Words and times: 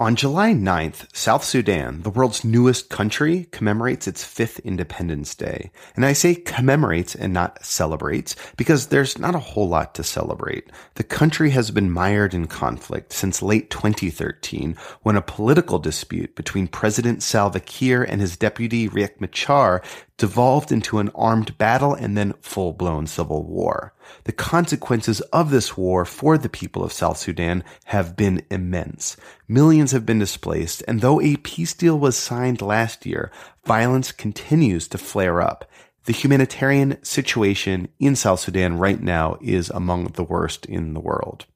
On 0.00 0.14
July 0.14 0.52
9th, 0.52 1.08
South 1.12 1.42
Sudan, 1.42 2.02
the 2.02 2.10
world's 2.10 2.44
newest 2.44 2.88
country, 2.88 3.48
commemorates 3.50 4.06
its 4.06 4.22
fifth 4.22 4.60
Independence 4.60 5.34
Day. 5.34 5.72
And 5.96 6.06
I 6.06 6.12
say 6.12 6.36
commemorates 6.36 7.16
and 7.16 7.32
not 7.32 7.64
celebrates 7.66 8.36
because 8.56 8.86
there's 8.86 9.18
not 9.18 9.34
a 9.34 9.40
whole 9.40 9.68
lot 9.68 9.96
to 9.96 10.04
celebrate. 10.04 10.70
The 10.94 11.02
country 11.02 11.50
has 11.50 11.72
been 11.72 11.90
mired 11.90 12.32
in 12.32 12.46
conflict 12.46 13.12
since 13.12 13.42
late 13.42 13.70
2013 13.70 14.76
when 15.02 15.16
a 15.16 15.20
political 15.20 15.80
dispute 15.80 16.36
between 16.36 16.68
President 16.68 17.20
Salva 17.20 17.58
Kiir 17.58 18.04
and 18.04 18.20
his 18.20 18.36
deputy 18.36 18.88
Riek 18.88 19.20
Machar 19.20 19.82
devolved 20.18 20.70
into 20.70 20.98
an 20.98 21.10
armed 21.14 21.56
battle 21.56 21.94
and 21.94 22.16
then 22.16 22.34
full-blown 22.40 23.06
civil 23.06 23.44
war. 23.44 23.94
The 24.24 24.32
consequences 24.32 25.20
of 25.32 25.50
this 25.50 25.76
war 25.76 26.04
for 26.04 26.36
the 26.36 26.48
people 26.48 26.84
of 26.84 26.92
South 26.92 27.16
Sudan 27.16 27.64
have 27.86 28.16
been 28.16 28.42
immense. 28.50 29.16
Millions 29.46 29.92
have 29.92 30.04
been 30.04 30.18
displaced, 30.18 30.82
and 30.86 31.00
though 31.00 31.20
a 31.20 31.36
peace 31.36 31.72
deal 31.72 31.98
was 31.98 32.16
signed 32.16 32.60
last 32.60 33.06
year, 33.06 33.30
violence 33.64 34.12
continues 34.12 34.88
to 34.88 34.98
flare 34.98 35.40
up. 35.40 35.70
The 36.04 36.12
humanitarian 36.12 37.02
situation 37.04 37.88
in 37.98 38.16
South 38.16 38.40
Sudan 38.40 38.78
right 38.78 39.00
now 39.00 39.38
is 39.40 39.70
among 39.70 40.04
the 40.08 40.24
worst 40.24 40.66
in 40.66 40.94
the 40.94 41.00
world. 41.00 41.46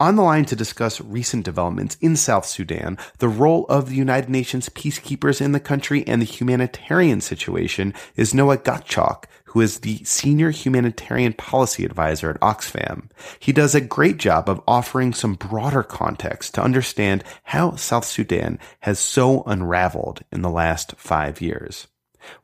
On 0.00 0.16
the 0.16 0.22
line 0.22 0.44
to 0.46 0.56
discuss 0.56 1.00
recent 1.00 1.44
developments 1.44 1.96
in 2.00 2.16
South 2.16 2.46
Sudan, 2.46 2.98
the 3.18 3.28
role 3.28 3.64
of 3.66 3.88
the 3.88 3.94
United 3.94 4.28
Nations 4.28 4.68
peacekeepers 4.68 5.40
in 5.40 5.52
the 5.52 5.60
country, 5.60 6.04
and 6.08 6.20
the 6.20 6.26
humanitarian 6.26 7.20
situation 7.20 7.94
is 8.16 8.34
Noah 8.34 8.58
Gottschalk, 8.58 9.26
who 9.44 9.60
is 9.60 9.78
the 9.78 10.02
senior 10.02 10.50
humanitarian 10.50 11.32
policy 11.32 11.84
advisor 11.84 12.30
at 12.30 12.40
Oxfam. 12.40 13.08
He 13.38 13.52
does 13.52 13.76
a 13.76 13.80
great 13.80 14.16
job 14.16 14.48
of 14.48 14.60
offering 14.66 15.14
some 15.14 15.34
broader 15.34 15.84
context 15.84 16.54
to 16.54 16.62
understand 16.62 17.22
how 17.44 17.76
South 17.76 18.04
Sudan 18.04 18.58
has 18.80 18.98
so 18.98 19.44
unraveled 19.46 20.24
in 20.32 20.42
the 20.42 20.50
last 20.50 20.96
five 20.96 21.40
years. 21.40 21.86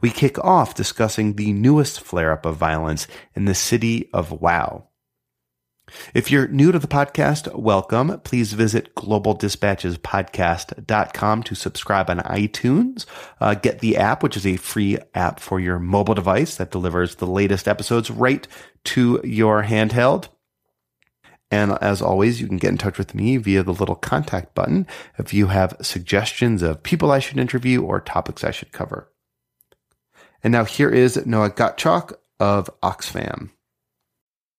We 0.01 0.11
kick 0.11 0.39
off 0.39 0.77
discussing 0.77 1.35
the 1.35 1.53
newest 1.53 2.01
flare 2.01 2.31
up 2.31 2.47
of 2.47 2.57
violence 2.57 3.09
in 3.35 3.47
the 3.47 3.57
city 3.57 4.09
of 4.13 4.31
Wau. 4.41 4.87
If 6.15 6.31
you're 6.31 6.49
new 6.49 6.73
to 6.73 6.79
the 6.79 6.87
podcast, 6.87 7.55
welcome. 7.55 8.21
Please 8.21 8.53
visit 8.53 8.95
globaldispatchespodcast.com 8.95 11.43
to 11.43 11.55
subscribe 11.55 12.11
on 12.11 12.19
iTunes. 12.19 13.07
Uh, 13.41 13.55
get 13.55 13.79
the 13.81 13.97
app, 13.97 14.23
which 14.23 14.37
is 14.37 14.47
a 14.47 14.57
free 14.57 14.99
app 15.15 15.41
for 15.41 15.61
your 15.61 15.79
mobile 15.79 16.15
device 16.15 16.57
that 16.57 16.71
delivers 16.71 17.17
the 17.17 17.27
latest 17.27 17.69
episodes 17.69 18.11
right 18.11 18.47
to 18.85 19.21
your 19.25 19.65
handheld. 19.65 20.29
And 21.51 21.73
as 21.81 22.01
always, 22.01 22.41
you 22.41 22.47
can 22.47 22.59
get 22.59 22.71
in 22.71 22.79
touch 22.79 22.97
with 22.97 23.15
me 23.15 23.37
via 23.37 23.63
the 23.63 23.73
little 23.73 23.97
contact 23.97 24.55
button 24.55 24.87
if 25.19 25.35
you 25.35 25.49
have 25.49 25.77
suggestions 25.83 26.63
of 26.63 26.83
people 26.83 27.11
I 27.11 27.19
should 27.19 27.39
interview 27.39 27.83
or 27.83 28.01
topics 28.01 28.45
I 28.45 28.53
should 28.53 28.73
cover. 28.73 29.11
And 30.43 30.53
now 30.53 30.65
here 30.65 30.91
is 30.91 31.25
Noah 31.27 31.51
Gottschalk 31.51 32.15
of 32.39 32.71
Oxfam. 32.83 33.51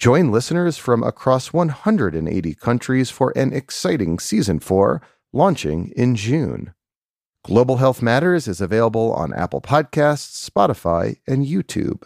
Join 0.00 0.32
listeners 0.32 0.78
from 0.78 1.02
across 1.02 1.52
180 1.52 2.54
countries 2.54 3.10
for 3.10 3.34
an 3.36 3.52
exciting 3.52 4.18
season 4.18 4.58
4 4.58 5.02
launching 5.30 5.92
in 5.94 6.16
June. 6.16 6.72
Global 7.44 7.76
Health 7.76 8.00
Matters 8.00 8.48
is 8.48 8.62
available 8.62 9.12
on 9.12 9.34
Apple 9.34 9.60
Podcasts, 9.60 10.48
Spotify, 10.48 11.18
and 11.26 11.44
YouTube. 11.44 12.04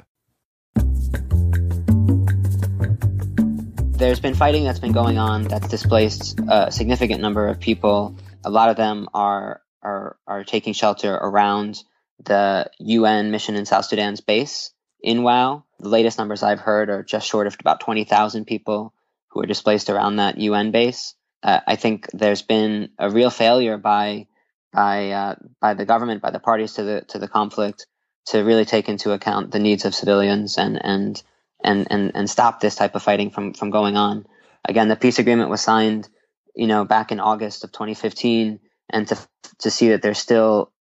There's 3.97 4.19
been 4.19 4.35
fighting 4.35 4.65
that's 4.65 4.81
been 4.81 4.91
going 4.91 5.19
on 5.19 5.45
that's 5.45 5.69
displaced 5.69 6.41
a 6.49 6.73
significant 6.73 7.21
number 7.21 7.47
of 7.47 7.61
people. 7.61 8.17
A 8.45 8.51
lot 8.51 8.71
of 8.71 8.77
them 8.77 9.09
are 9.15 9.63
are 9.85 10.17
are 10.27 10.43
taking 10.43 10.73
shelter 10.73 11.15
around 11.15 11.85
the 12.25 12.69
UN 12.81 13.31
mission 13.31 13.55
in 13.55 13.67
South 13.67 13.85
Sudan's 13.85 14.21
base 14.21 14.74
in 15.05 15.23
Wau. 15.23 15.65
The 15.79 15.89
latest 15.91 16.19
numbers 16.19 16.43
I've 16.43 16.61
heard 16.61 16.89
are 16.89 17.03
just 17.03 17.29
short 17.29 17.47
of 17.47 17.57
about 17.61 17.81
20,000 17.81 18.47
people 18.47 18.95
who 19.29 19.41
are 19.43 19.47
displaced 19.47 19.91
around 19.91 20.17
that 20.17 20.39
UN 20.39 20.71
base. 20.71 21.15
Uh, 21.43 21.61
I 21.67 21.77
think 21.77 22.09
there's 22.13 22.41
been 22.41 22.89
a 22.99 23.11
real 23.11 23.31
failure 23.31 23.77
by 23.77 24.27
by 24.73 25.11
uh, 25.11 25.35
by 25.61 25.75
the 25.75 25.85
government, 25.85 26.23
by 26.23 26.31
the 26.31 26.41
parties 26.41 26.73
to 26.75 26.83
the 26.83 27.01
to 27.09 27.19
the 27.19 27.29
conflict, 27.29 27.87
to 28.29 28.43
really 28.43 28.65
take 28.65 28.89
into 28.89 29.13
account 29.13 29.51
the 29.51 29.59
needs 29.59 29.85
of 29.85 29.95
civilians 29.95 30.57
and 30.57 30.83
and 30.83 31.23
and 31.63 31.87
and, 31.91 32.13
and 32.15 32.31
stop 32.31 32.61
this 32.61 32.75
type 32.75 32.95
of 32.95 33.03
fighting 33.03 33.31
from 33.31 33.53
from 33.53 33.71
going 33.71 33.99
on. 33.99 34.25
Again, 34.65 34.89
the 34.89 34.97
peace 34.97 35.19
agreement 35.19 35.51
was 35.51 35.61
signed, 35.61 36.09
you 36.57 36.67
know, 36.67 36.87
back 36.87 37.13
in 37.13 37.21
August 37.21 37.63
of 37.63 37.73
2015, 37.73 38.59
and 38.89 39.09
to 39.09 39.19
to 39.59 39.71
see 39.71 39.91
that 39.91 40.01
there's 40.01 40.19
still 40.19 40.73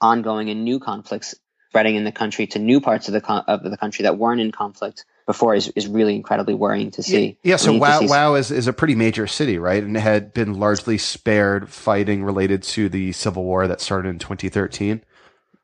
ongoing 0.00 0.48
and 0.48 0.64
new 0.64 0.78
conflicts 0.78 1.34
spreading 1.74 1.96
in 1.96 2.04
the 2.04 2.12
country 2.12 2.46
to 2.46 2.60
new 2.60 2.80
parts 2.80 3.08
of 3.08 3.14
the 3.14 3.44
of 3.48 3.64
the 3.64 3.76
country 3.76 4.04
that 4.04 4.16
weren't 4.16 4.40
in 4.40 4.52
conflict 4.52 5.04
before 5.26 5.56
is, 5.56 5.72
is 5.74 5.88
really 5.88 6.14
incredibly 6.14 6.54
worrying 6.54 6.92
to 6.92 7.02
see. 7.02 7.36
Yeah, 7.42 7.50
yeah 7.50 7.56
so 7.56 7.76
Wau, 7.76 7.98
Wau 8.02 8.34
is, 8.34 8.52
is 8.52 8.68
a 8.68 8.72
pretty 8.72 8.94
major 8.94 9.26
city, 9.26 9.58
right? 9.58 9.82
And 9.82 9.96
it 9.96 10.00
had 10.00 10.32
been 10.32 10.54
largely 10.60 10.98
spared 10.98 11.68
fighting 11.68 12.22
related 12.22 12.62
to 12.74 12.88
the 12.88 13.10
civil 13.10 13.42
war 13.42 13.66
that 13.66 13.80
started 13.80 14.10
in 14.10 14.20
2013. 14.20 15.02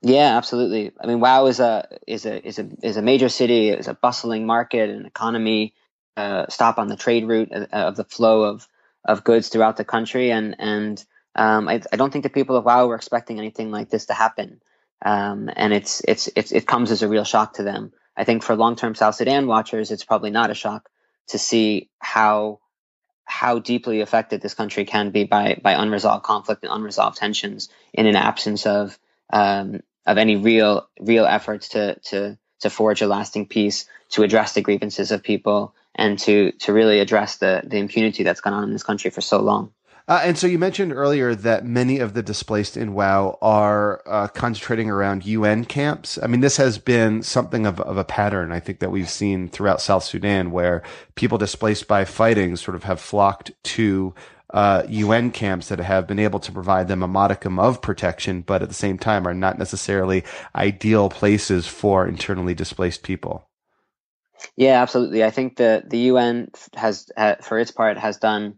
Yeah, 0.02 0.36
absolutely. 0.36 0.90
I 1.00 1.06
mean, 1.06 1.20
Wau 1.20 1.46
is 1.46 1.60
a 1.60 1.86
is 2.08 2.26
a 2.26 2.44
is 2.44 2.58
a 2.58 2.68
is 2.82 2.96
a 2.96 3.02
major 3.02 3.28
city. 3.28 3.68
It's 3.68 3.86
a 3.86 3.94
bustling 3.94 4.46
market 4.46 4.90
and 4.90 5.06
economy. 5.06 5.74
Uh, 6.16 6.46
stop 6.48 6.80
on 6.80 6.88
the 6.88 6.96
trade 6.96 7.24
route 7.28 7.52
of, 7.52 7.68
of, 7.70 7.96
the 7.96 8.04
flow 8.04 8.42
of 8.42 8.66
of 9.04 9.22
goods 9.22 9.48
throughout 9.48 9.76
the 9.76 9.84
country, 9.84 10.32
and 10.32 10.56
and 10.58 11.04
um, 11.36 11.68
I, 11.68 11.80
I 11.92 11.96
don't 11.96 12.12
think 12.12 12.24
the 12.24 12.30
people 12.30 12.56
of 12.56 12.64
Wau 12.64 12.88
were 12.88 12.96
expecting 12.96 13.38
anything 13.38 13.70
like 13.70 13.90
this 13.90 14.06
to 14.06 14.14
happen 14.14 14.60
um, 15.02 15.50
and 15.54 15.72
it's, 15.72 16.02
it's 16.06 16.28
it's 16.36 16.52
it 16.52 16.66
comes 16.66 16.90
as 16.90 17.02
a 17.02 17.08
real 17.08 17.24
shock 17.24 17.54
to 17.54 17.62
them. 17.62 17.92
I 18.16 18.24
think 18.24 18.42
for 18.42 18.54
long-term 18.56 18.94
South 18.94 19.14
Sudan 19.14 19.46
watchers, 19.46 19.90
it's 19.90 20.04
probably 20.04 20.30
not 20.30 20.50
a 20.50 20.54
shock 20.54 20.88
to 21.28 21.38
see 21.38 21.88
how 21.98 22.60
how 23.24 23.60
deeply 23.60 24.00
affected 24.00 24.40
this 24.40 24.54
country 24.54 24.84
can 24.84 25.10
be 25.10 25.24
by 25.24 25.58
by 25.62 25.72
unresolved 25.72 26.24
conflict 26.24 26.64
and 26.64 26.72
unresolved 26.72 27.16
tensions 27.16 27.68
in 27.92 28.06
an 28.06 28.16
absence 28.16 28.66
of 28.66 28.98
um, 29.32 29.80
of 30.06 30.18
any 30.18 30.36
real 30.36 30.88
real 31.00 31.24
efforts 31.24 31.68
to 31.70 31.98
to 32.00 32.38
to 32.60 32.70
forge 32.70 33.00
a 33.00 33.06
lasting 33.06 33.46
peace, 33.46 33.86
to 34.10 34.22
address 34.22 34.52
the 34.52 34.60
grievances 34.60 35.12
of 35.12 35.22
people, 35.22 35.74
and 35.94 36.18
to 36.18 36.52
to 36.52 36.72
really 36.72 37.00
address 37.00 37.36
the 37.36 37.62
the 37.64 37.78
impunity 37.78 38.24
that's 38.24 38.40
gone 38.40 38.52
on 38.52 38.64
in 38.64 38.72
this 38.72 38.82
country 38.82 39.10
for 39.10 39.20
so 39.20 39.40
long. 39.40 39.72
Uh, 40.10 40.20
and 40.24 40.36
so 40.36 40.48
you 40.48 40.58
mentioned 40.58 40.92
earlier 40.92 41.36
that 41.36 41.64
many 41.64 42.00
of 42.00 42.14
the 42.14 42.22
displaced 42.22 42.76
in 42.76 42.94
Wau 42.94 43.38
are 43.40 44.02
uh, 44.06 44.26
concentrating 44.26 44.90
around 44.90 45.24
UN 45.24 45.64
camps. 45.64 46.18
I 46.20 46.26
mean, 46.26 46.40
this 46.40 46.56
has 46.56 46.78
been 46.78 47.22
something 47.22 47.64
of, 47.64 47.80
of 47.80 47.96
a 47.96 48.02
pattern, 48.02 48.50
I 48.50 48.58
think, 48.58 48.80
that 48.80 48.90
we've 48.90 49.08
seen 49.08 49.48
throughout 49.48 49.80
South 49.80 50.02
Sudan, 50.02 50.50
where 50.50 50.82
people 51.14 51.38
displaced 51.38 51.86
by 51.86 52.04
fighting 52.04 52.56
sort 52.56 52.74
of 52.74 52.82
have 52.82 52.98
flocked 52.98 53.52
to 53.62 54.12
uh, 54.52 54.82
UN 54.88 55.30
camps 55.30 55.68
that 55.68 55.78
have 55.78 56.08
been 56.08 56.18
able 56.18 56.40
to 56.40 56.50
provide 56.50 56.88
them 56.88 57.04
a 57.04 57.08
modicum 57.08 57.60
of 57.60 57.80
protection, 57.80 58.40
but 58.42 58.62
at 58.62 58.68
the 58.68 58.74
same 58.74 58.98
time 58.98 59.28
are 59.28 59.34
not 59.34 59.60
necessarily 59.60 60.24
ideal 60.56 61.08
places 61.08 61.68
for 61.68 62.08
internally 62.08 62.52
displaced 62.52 63.04
people. 63.04 63.48
Yeah, 64.56 64.82
absolutely. 64.82 65.22
I 65.22 65.30
think 65.30 65.58
that 65.58 65.88
the 65.88 65.98
UN 65.98 66.50
has, 66.74 67.12
for 67.42 67.60
its 67.60 67.70
part, 67.70 67.96
has 67.96 68.16
done 68.16 68.56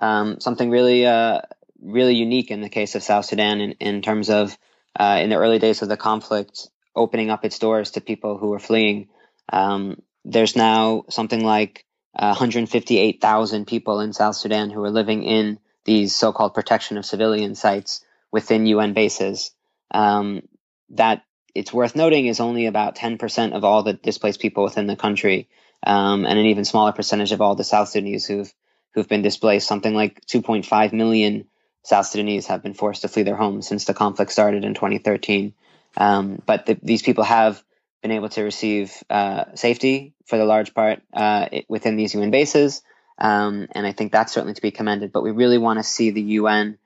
um, 0.00 0.40
something 0.40 0.70
really 0.70 1.06
uh, 1.06 1.40
really 1.82 2.14
unique 2.14 2.50
in 2.50 2.60
the 2.60 2.68
case 2.68 2.94
of 2.94 3.02
South 3.02 3.24
Sudan 3.24 3.60
in, 3.60 3.72
in 3.72 4.02
terms 4.02 4.30
of 4.30 4.56
uh, 4.98 5.18
in 5.22 5.30
the 5.30 5.36
early 5.36 5.58
days 5.58 5.82
of 5.82 5.88
the 5.88 5.96
conflict 5.96 6.68
opening 6.94 7.30
up 7.30 7.44
its 7.44 7.58
doors 7.58 7.92
to 7.92 8.00
people 8.00 8.38
who 8.38 8.48
were 8.48 8.58
fleeing. 8.58 9.08
Um, 9.52 10.02
there's 10.24 10.56
now 10.56 11.04
something 11.08 11.42
like 11.44 11.84
uh, 12.16 12.28
158,000 12.28 13.66
people 13.66 14.00
in 14.00 14.12
South 14.12 14.36
Sudan 14.36 14.70
who 14.70 14.82
are 14.84 14.90
living 14.90 15.24
in 15.24 15.58
these 15.84 16.14
so-called 16.14 16.54
protection 16.54 16.98
of 16.98 17.06
civilian 17.06 17.54
sites 17.54 18.04
within 18.30 18.66
UN 18.66 18.92
bases. 18.92 19.50
Um, 19.90 20.42
that 20.90 21.22
it's 21.54 21.72
worth 21.72 21.96
noting 21.96 22.26
is 22.26 22.40
only 22.40 22.66
about 22.66 22.96
10% 22.96 23.52
of 23.52 23.64
all 23.64 23.82
the 23.82 23.94
displaced 23.94 24.40
people 24.40 24.64
within 24.64 24.86
the 24.86 24.96
country, 24.96 25.48
um, 25.84 26.24
and 26.24 26.38
an 26.38 26.46
even 26.46 26.64
smaller 26.64 26.92
percentage 26.92 27.32
of 27.32 27.40
all 27.40 27.54
the 27.54 27.64
South 27.64 27.88
Sudanese 27.88 28.26
who've 28.26 28.52
who've 28.94 29.08
been 29.08 29.22
displaced. 29.22 29.66
Something 29.66 29.94
like 29.94 30.24
2.5 30.26 30.92
million 30.92 31.46
South 31.84 32.06
Sudanese 32.06 32.46
have 32.46 32.62
been 32.62 32.74
forced 32.74 33.02
to 33.02 33.08
flee 33.08 33.22
their 33.22 33.36
homes 33.36 33.66
since 33.66 33.84
the 33.84 33.94
conflict 33.94 34.32
started 34.32 34.64
in 34.64 34.74
2013. 34.74 35.54
Um, 35.96 36.40
but 36.46 36.66
the, 36.66 36.78
these 36.82 37.02
people 37.02 37.24
have 37.24 37.62
been 38.02 38.12
able 38.12 38.28
to 38.30 38.42
receive 38.42 38.92
uh, 39.10 39.44
safety 39.54 40.14
for 40.26 40.38
the 40.38 40.44
large 40.44 40.74
part 40.74 41.02
uh, 41.12 41.48
within 41.68 41.96
these 41.96 42.14
UN 42.14 42.30
bases. 42.30 42.82
Um, 43.18 43.68
and 43.72 43.86
I 43.86 43.92
think 43.92 44.12
that's 44.12 44.32
certainly 44.32 44.54
to 44.54 44.62
be 44.62 44.70
commended. 44.70 45.12
But 45.12 45.22
we 45.22 45.30
really 45.30 45.58
want 45.58 45.78
to 45.78 45.82
see 45.82 46.10
the 46.10 46.22
UN 46.22 46.78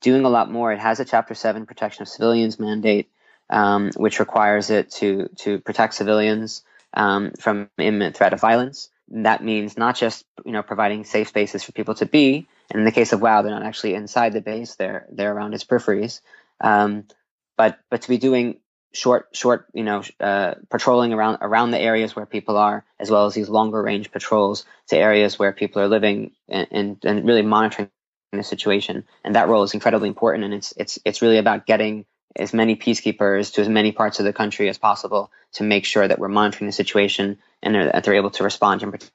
doing 0.00 0.24
a 0.24 0.28
lot 0.28 0.50
more. 0.50 0.72
It 0.72 0.80
has 0.80 1.00
a 1.00 1.04
Chapter 1.04 1.34
7 1.34 1.66
protection 1.66 2.02
of 2.02 2.08
civilians 2.08 2.58
mandate, 2.58 3.10
um, 3.50 3.90
which 3.96 4.20
requires 4.20 4.70
it 4.70 4.90
to, 4.92 5.28
to 5.36 5.58
protect 5.60 5.94
civilians 5.94 6.62
um, 6.94 7.32
from 7.38 7.68
imminent 7.78 8.16
threat 8.16 8.32
of 8.32 8.40
violence. 8.40 8.90
That 9.12 9.44
means 9.44 9.76
not 9.76 9.96
just 9.96 10.24
you 10.44 10.52
know 10.52 10.62
providing 10.62 11.04
safe 11.04 11.28
spaces 11.28 11.62
for 11.62 11.72
people 11.72 11.94
to 11.96 12.06
be, 12.06 12.48
and 12.70 12.80
in 12.80 12.84
the 12.84 12.92
case 12.92 13.12
of 13.12 13.20
Wau, 13.20 13.42
they're 13.42 13.52
not 13.52 13.62
actually 13.62 13.94
inside 13.94 14.32
the 14.32 14.40
base; 14.40 14.76
they're 14.76 15.06
they're 15.10 15.32
around 15.32 15.54
its 15.54 15.64
peripheries. 15.64 16.20
Um, 16.60 17.06
but 17.56 17.78
but 17.90 18.02
to 18.02 18.08
be 18.08 18.18
doing 18.18 18.56
short 18.94 19.28
short 19.32 19.66
you 19.74 19.84
know 19.84 20.02
uh, 20.20 20.54
patrolling 20.70 21.12
around 21.12 21.38
around 21.40 21.70
the 21.70 21.78
areas 21.78 22.16
where 22.16 22.26
people 22.26 22.56
are 22.56 22.84
as 22.98 23.10
well 23.10 23.26
as 23.26 23.34
these 23.34 23.48
longer 23.48 23.82
range 23.82 24.10
patrols 24.10 24.64
to 24.88 24.96
areas 24.96 25.38
where 25.38 25.52
people 25.52 25.82
are 25.82 25.88
living 25.88 26.32
and, 26.48 26.68
and, 26.70 27.04
and 27.04 27.26
really 27.26 27.42
monitoring 27.42 27.90
the 28.32 28.42
situation. 28.42 29.04
And 29.24 29.34
that 29.34 29.48
role 29.48 29.62
is 29.62 29.74
incredibly 29.74 30.08
important. 30.08 30.44
And 30.44 30.54
it's 30.54 30.72
it's 30.76 30.98
it's 31.04 31.22
really 31.22 31.38
about 31.38 31.66
getting 31.66 32.06
as 32.36 32.52
many 32.52 32.76
peacekeepers 32.76 33.52
to 33.54 33.60
as 33.60 33.68
many 33.68 33.92
parts 33.92 34.18
of 34.18 34.24
the 34.24 34.32
country 34.32 34.68
as 34.68 34.78
possible 34.78 35.30
to 35.52 35.62
make 35.62 35.84
sure 35.84 36.06
that 36.06 36.18
we're 36.18 36.28
monitoring 36.28 36.66
the 36.66 36.72
situation 36.72 37.38
and 37.62 37.74
that 37.74 38.04
they're 38.04 38.14
able 38.14 38.30
to 38.30 38.44
respond 38.44 38.82
and 38.82 39.10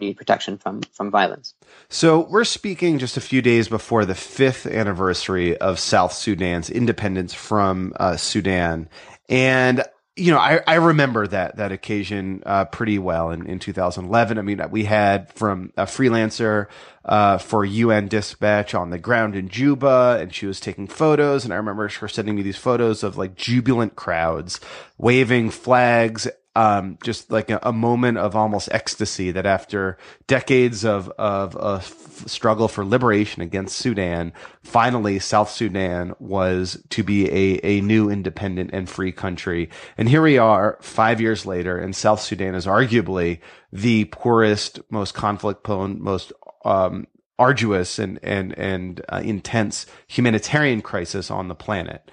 need 0.00 0.16
protection 0.16 0.58
from 0.58 0.82
from 0.92 1.10
violence. 1.10 1.54
So 1.88 2.20
we're 2.20 2.44
speaking 2.44 2.98
just 2.98 3.16
a 3.16 3.20
few 3.20 3.42
days 3.42 3.68
before 3.68 4.04
the 4.04 4.14
fifth 4.14 4.66
anniversary 4.66 5.56
of 5.56 5.78
South 5.78 6.12
Sudan's 6.12 6.70
independence 6.70 7.32
from 7.34 7.92
uh, 7.96 8.16
Sudan, 8.16 8.88
and 9.28 9.84
you 10.16 10.30
know, 10.30 10.38
I, 10.38 10.60
I 10.66 10.74
remember 10.76 11.26
that 11.26 11.56
that 11.56 11.72
occasion 11.72 12.42
uh, 12.46 12.66
pretty 12.66 12.98
well 13.00 13.30
in, 13.30 13.46
in 13.46 13.58
2011. 13.58 14.38
I 14.38 14.42
mean, 14.42 14.62
we 14.70 14.84
had 14.84 15.32
from 15.32 15.72
a 15.76 15.84
freelancer 15.84 16.68
uh, 17.04 17.38
for 17.38 17.64
UN 17.64 18.06
Dispatch 18.06 18.74
on 18.74 18.90
the 18.90 18.98
ground 18.98 19.34
in 19.34 19.48
Juba, 19.48 20.18
and 20.20 20.32
she 20.32 20.46
was 20.46 20.60
taking 20.60 20.86
photos. 20.86 21.44
And 21.44 21.52
I 21.52 21.56
remember 21.56 21.88
her 21.88 22.08
sending 22.08 22.36
me 22.36 22.42
these 22.42 22.56
photos 22.56 23.02
of 23.02 23.16
like 23.16 23.34
jubilant 23.34 23.96
crowds 23.96 24.60
waving 24.98 25.50
flags 25.50 26.28
um, 26.56 26.98
just 27.02 27.30
like 27.30 27.50
a, 27.50 27.58
a, 27.62 27.72
moment 27.72 28.18
of 28.18 28.36
almost 28.36 28.68
ecstasy 28.70 29.32
that 29.32 29.44
after 29.44 29.98
decades 30.28 30.84
of, 30.84 31.08
of 31.10 31.56
a 31.56 31.78
f- 31.78 32.28
struggle 32.28 32.68
for 32.68 32.84
liberation 32.84 33.42
against 33.42 33.76
Sudan, 33.76 34.32
finally 34.62 35.18
South 35.18 35.50
Sudan 35.50 36.14
was 36.20 36.80
to 36.90 37.02
be 37.02 37.28
a, 37.28 37.60
a 37.64 37.80
new 37.80 38.08
independent 38.08 38.70
and 38.72 38.88
free 38.88 39.10
country. 39.10 39.68
And 39.98 40.08
here 40.08 40.22
we 40.22 40.38
are 40.38 40.78
five 40.80 41.20
years 41.20 41.44
later 41.44 41.76
and 41.76 41.94
South 41.94 42.20
Sudan 42.20 42.54
is 42.54 42.66
arguably 42.66 43.40
the 43.72 44.04
poorest, 44.06 44.80
most 44.90 45.12
conflict 45.12 45.64
prone, 45.64 46.00
most, 46.00 46.32
um, 46.64 47.08
arduous 47.36 47.98
and, 47.98 48.20
and, 48.22 48.56
and 48.56 49.02
uh, 49.08 49.20
intense 49.24 49.86
humanitarian 50.06 50.82
crisis 50.82 51.32
on 51.32 51.48
the 51.48 51.54
planet. 51.56 52.08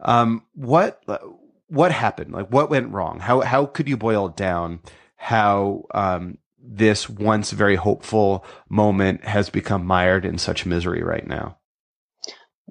Um, 0.00 0.44
what, 0.54 1.02
what 1.68 1.92
happened? 1.92 2.32
Like 2.32 2.48
what 2.48 2.70
went 2.70 2.92
wrong? 2.92 3.20
How 3.20 3.40
how 3.40 3.66
could 3.66 3.88
you 3.88 3.96
boil 3.96 4.28
down 4.28 4.80
how 5.16 5.84
um, 5.94 6.38
this 6.58 7.08
once 7.08 7.50
very 7.50 7.76
hopeful 7.76 8.44
moment 8.68 9.24
has 9.24 9.50
become 9.50 9.86
mired 9.86 10.24
in 10.24 10.38
such 10.38 10.66
misery 10.66 11.02
right 11.02 11.26
now? 11.26 11.58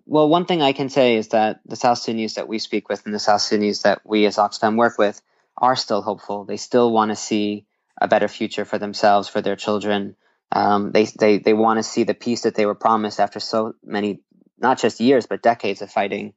Well, 0.06 0.30
one 0.30 0.46
thing 0.46 0.62
I 0.62 0.74
can 0.74 0.90
say 0.90 1.16
is 1.16 1.30
that 1.30 1.62
the 1.66 1.76
South 1.76 1.98
Sudanese 1.98 2.36
that 2.36 2.48
we 2.48 2.60
speak 2.60 2.90
with 2.90 3.06
and 3.06 3.14
the 3.14 3.20
South 3.20 3.42
Sudanese 3.42 3.82
that 3.82 4.02
we 4.06 4.26
as 4.26 4.38
Oxfam 4.38 4.78
work 4.78 4.98
with 4.98 5.20
are 5.58 5.76
still 5.76 6.02
hopeful. 6.02 6.46
They 6.46 6.58
still 6.58 6.92
want 6.92 7.10
to 7.10 7.16
see 7.16 7.66
a 8.00 8.08
better 8.08 8.28
future 8.28 8.66
for 8.66 8.78
themselves, 8.78 9.28
for 9.28 9.42
their 9.42 9.56
children. 9.56 10.16
Um, 10.52 10.92
they 10.92 11.06
they 11.06 11.40
they 11.40 11.54
want 11.54 11.80
to 11.80 11.84
see 11.84 12.04
the 12.04 12.14
peace 12.14 12.42
that 12.42 12.56
they 12.56 12.66
were 12.66 12.76
promised 12.76 13.20
after 13.20 13.40
so 13.40 13.74
many, 13.84 14.22
not 14.60 14.78
just 14.78 15.00
years 15.00 15.26
but 15.26 15.42
decades 15.42 15.82
of 15.82 15.92
fighting. 15.92 16.34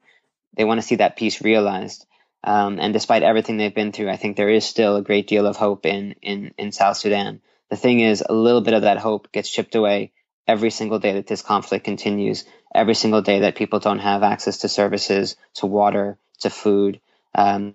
They 0.57 0.65
want 0.65 0.81
to 0.81 0.87
see 0.87 0.97
that 0.97 1.17
peace 1.17 1.43
realized. 1.43 2.07
Um, 2.45 2.79
and 2.81 2.93
despite 2.93 3.23
everything 3.23 3.57
they've 3.57 3.75
been 3.75 3.93
through, 3.93 4.11
I 4.11 4.17
think 4.17 4.37
there 4.37 4.49
is 4.49 4.65
still 4.65 4.97
a 4.97 5.03
great 5.03 5.27
deal 5.27 5.47
of 5.47 5.57
hope 5.57 5.87
in, 5.87 6.15
in, 6.23 6.55
in 6.57 6.73
South 6.73 6.97
Sudan. 6.97 7.41
The 7.71 7.77
thing 7.77 8.01
is, 8.01 8.25
a 8.27 8.33
little 8.33 8.61
bit 8.61 8.75
of 8.75 8.83
that 8.83 8.99
hope 8.99 9.33
gets 9.33 9.51
chipped 9.51 9.75
away 9.75 10.13
every 10.47 10.71
single 10.71 10.99
day 10.99 11.15
that 11.15 11.27
this 11.27 11.43
conflict 11.43 11.85
continues, 11.85 12.45
every 12.75 12.95
single 12.95 13.21
day 13.21 13.41
that 13.41 13.57
people 13.57 13.81
don't 13.81 13.99
have 13.99 14.23
access 14.23 14.59
to 14.59 14.69
services, 14.69 15.37
to 15.55 15.67
water, 15.67 16.17
to 16.41 16.51
food. 16.51 17.01
Um, 17.35 17.75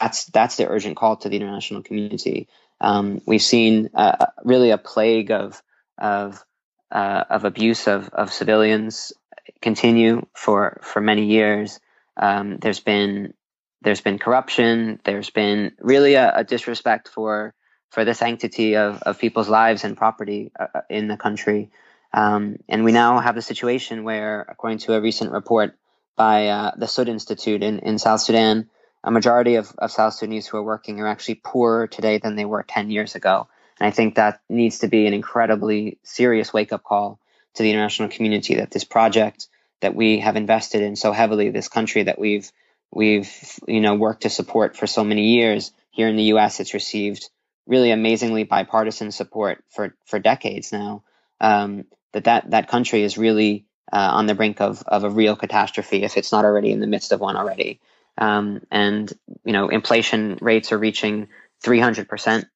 that's 0.00 0.24
that's 0.26 0.56
the 0.56 0.68
urgent 0.68 0.96
call 0.96 1.16
to 1.16 1.28
the 1.28 1.36
international 1.36 1.82
community. 1.82 2.48
Um, 2.80 3.20
we've 3.26 3.42
seen 3.42 3.90
uh, 3.94 4.26
really 4.44 4.70
a 4.70 4.78
plague 4.78 5.30
of 5.30 5.62
of 5.98 6.44
uh, 6.90 7.24
of 7.28 7.44
abuse 7.44 7.86
of, 7.86 8.08
of 8.10 8.32
civilians 8.32 9.12
continue 9.60 10.26
for 10.34 10.80
for 10.82 11.00
many 11.00 11.26
years. 11.26 11.80
Um, 12.16 12.58
there's 12.58 12.80
been 12.80 13.34
there's 13.82 14.00
been 14.00 14.18
corruption. 14.18 15.00
There's 15.04 15.30
been 15.30 15.72
really 15.80 16.14
a, 16.14 16.38
a 16.38 16.44
disrespect 16.44 17.08
for 17.08 17.54
for 17.90 18.04
the 18.04 18.14
sanctity 18.14 18.76
of, 18.76 19.02
of 19.02 19.18
people's 19.18 19.48
lives 19.48 19.84
and 19.84 19.96
property 19.96 20.50
uh, 20.58 20.66
uh, 20.74 20.80
in 20.90 21.08
the 21.08 21.16
country. 21.16 21.70
Um, 22.12 22.58
and 22.68 22.84
we 22.84 22.92
now 22.92 23.20
have 23.20 23.36
a 23.36 23.42
situation 23.42 24.04
where, 24.04 24.44
according 24.48 24.78
to 24.80 24.94
a 24.94 25.00
recent 25.00 25.32
report 25.32 25.76
by 26.16 26.48
uh, 26.48 26.72
the 26.76 26.88
Sudd 26.88 27.08
Institute 27.08 27.62
in, 27.62 27.78
in 27.80 27.98
South 27.98 28.20
Sudan, 28.20 28.68
a 29.04 29.10
majority 29.10 29.54
of, 29.54 29.72
of 29.78 29.92
South 29.92 30.14
Sudanese 30.14 30.46
who 30.46 30.56
are 30.56 30.62
working 30.62 31.00
are 31.00 31.06
actually 31.06 31.36
poorer 31.36 31.86
today 31.86 32.18
than 32.18 32.36
they 32.36 32.44
were 32.44 32.64
10 32.64 32.90
years 32.90 33.14
ago. 33.14 33.48
And 33.78 33.86
I 33.86 33.90
think 33.90 34.16
that 34.16 34.40
needs 34.48 34.80
to 34.80 34.88
be 34.88 35.06
an 35.06 35.14
incredibly 35.14 35.98
serious 36.02 36.52
wake 36.52 36.72
up 36.72 36.82
call 36.82 37.20
to 37.54 37.62
the 37.62 37.70
international 37.70 38.08
community 38.08 38.56
that 38.56 38.70
this 38.70 38.84
project 38.84 39.48
that 39.80 39.94
we 39.94 40.20
have 40.20 40.36
invested 40.36 40.82
in 40.82 40.96
so 40.96 41.12
heavily, 41.12 41.50
this 41.50 41.68
country 41.68 42.02
that 42.04 42.18
we've 42.18 42.50
we've 42.92 43.30
you 43.66 43.80
know 43.80 43.94
worked 43.94 44.22
to 44.22 44.30
support 44.30 44.76
for 44.76 44.86
so 44.86 45.04
many 45.04 45.34
years 45.34 45.72
here 45.90 46.08
in 46.08 46.16
the 46.16 46.24
U.S. 46.24 46.60
It's 46.60 46.74
received 46.74 47.28
really 47.66 47.90
amazingly 47.90 48.44
bipartisan 48.44 49.12
support 49.12 49.62
for 49.68 49.94
for 50.04 50.18
decades 50.18 50.72
now. 50.72 51.02
Um, 51.40 51.84
that 52.12 52.24
that 52.24 52.50
that 52.50 52.68
country 52.68 53.02
is 53.02 53.18
really 53.18 53.66
uh, 53.92 54.10
on 54.14 54.26
the 54.26 54.34
brink 54.34 54.60
of 54.60 54.82
of 54.86 55.04
a 55.04 55.10
real 55.10 55.36
catastrophe 55.36 56.02
if 56.02 56.16
it's 56.16 56.32
not 56.32 56.44
already 56.44 56.72
in 56.72 56.80
the 56.80 56.86
midst 56.86 57.12
of 57.12 57.20
one 57.20 57.36
already. 57.36 57.80
Um, 58.18 58.62
and 58.70 59.12
you 59.44 59.52
know, 59.52 59.68
inflation 59.68 60.38
rates 60.40 60.72
are 60.72 60.78
reaching 60.78 61.28
300 61.62 62.08
percent 62.08 62.46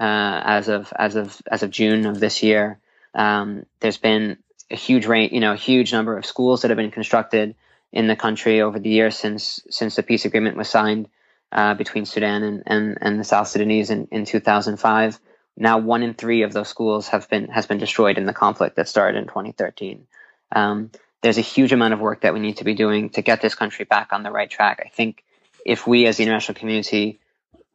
uh, 0.00 0.40
as 0.44 0.68
of 0.68 0.92
as 0.96 1.16
of 1.16 1.40
as 1.50 1.62
of 1.62 1.70
June 1.70 2.06
of 2.06 2.20
this 2.20 2.42
year. 2.42 2.78
Um, 3.14 3.66
there's 3.80 3.98
been 3.98 4.38
a 4.70 4.76
huge 4.76 5.06
rate, 5.06 5.32
you 5.32 5.40
know, 5.40 5.52
a 5.52 5.56
huge 5.56 5.92
number 5.92 6.16
of 6.16 6.24
schools 6.24 6.62
that 6.62 6.70
have 6.70 6.78
been 6.78 6.92
constructed 6.92 7.56
in 7.92 8.06
the 8.06 8.16
country 8.16 8.60
over 8.60 8.78
the 8.78 8.90
years 8.90 9.16
since 9.16 9.60
since 9.70 9.96
the 9.96 10.02
peace 10.02 10.24
agreement 10.24 10.56
was 10.56 10.68
signed 10.68 11.08
uh, 11.52 11.74
between 11.74 12.06
Sudan 12.06 12.42
and, 12.42 12.62
and, 12.66 12.98
and 13.00 13.20
the 13.20 13.24
South 13.24 13.48
Sudanese 13.48 13.90
in, 13.90 14.06
in 14.12 14.24
2005. 14.24 15.18
Now, 15.56 15.78
one 15.78 16.02
in 16.02 16.14
three 16.14 16.42
of 16.42 16.52
those 16.52 16.68
schools 16.68 17.08
have 17.08 17.28
been 17.28 17.48
has 17.48 17.66
been 17.66 17.78
destroyed 17.78 18.18
in 18.18 18.26
the 18.26 18.32
conflict 18.32 18.76
that 18.76 18.88
started 18.88 19.18
in 19.18 19.26
2013. 19.26 20.06
Um, 20.52 20.90
there's 21.22 21.38
a 21.38 21.42
huge 21.42 21.72
amount 21.72 21.92
of 21.92 22.00
work 22.00 22.22
that 22.22 22.32
we 22.32 22.40
need 22.40 22.58
to 22.58 22.64
be 22.64 22.74
doing 22.74 23.10
to 23.10 23.22
get 23.22 23.42
this 23.42 23.54
country 23.54 23.84
back 23.84 24.12
on 24.12 24.22
the 24.22 24.30
right 24.30 24.48
track. 24.48 24.82
I 24.84 24.88
think 24.88 25.22
if 25.66 25.86
we, 25.86 26.06
as 26.06 26.16
the 26.16 26.22
international 26.22 26.54
community, 26.54 27.20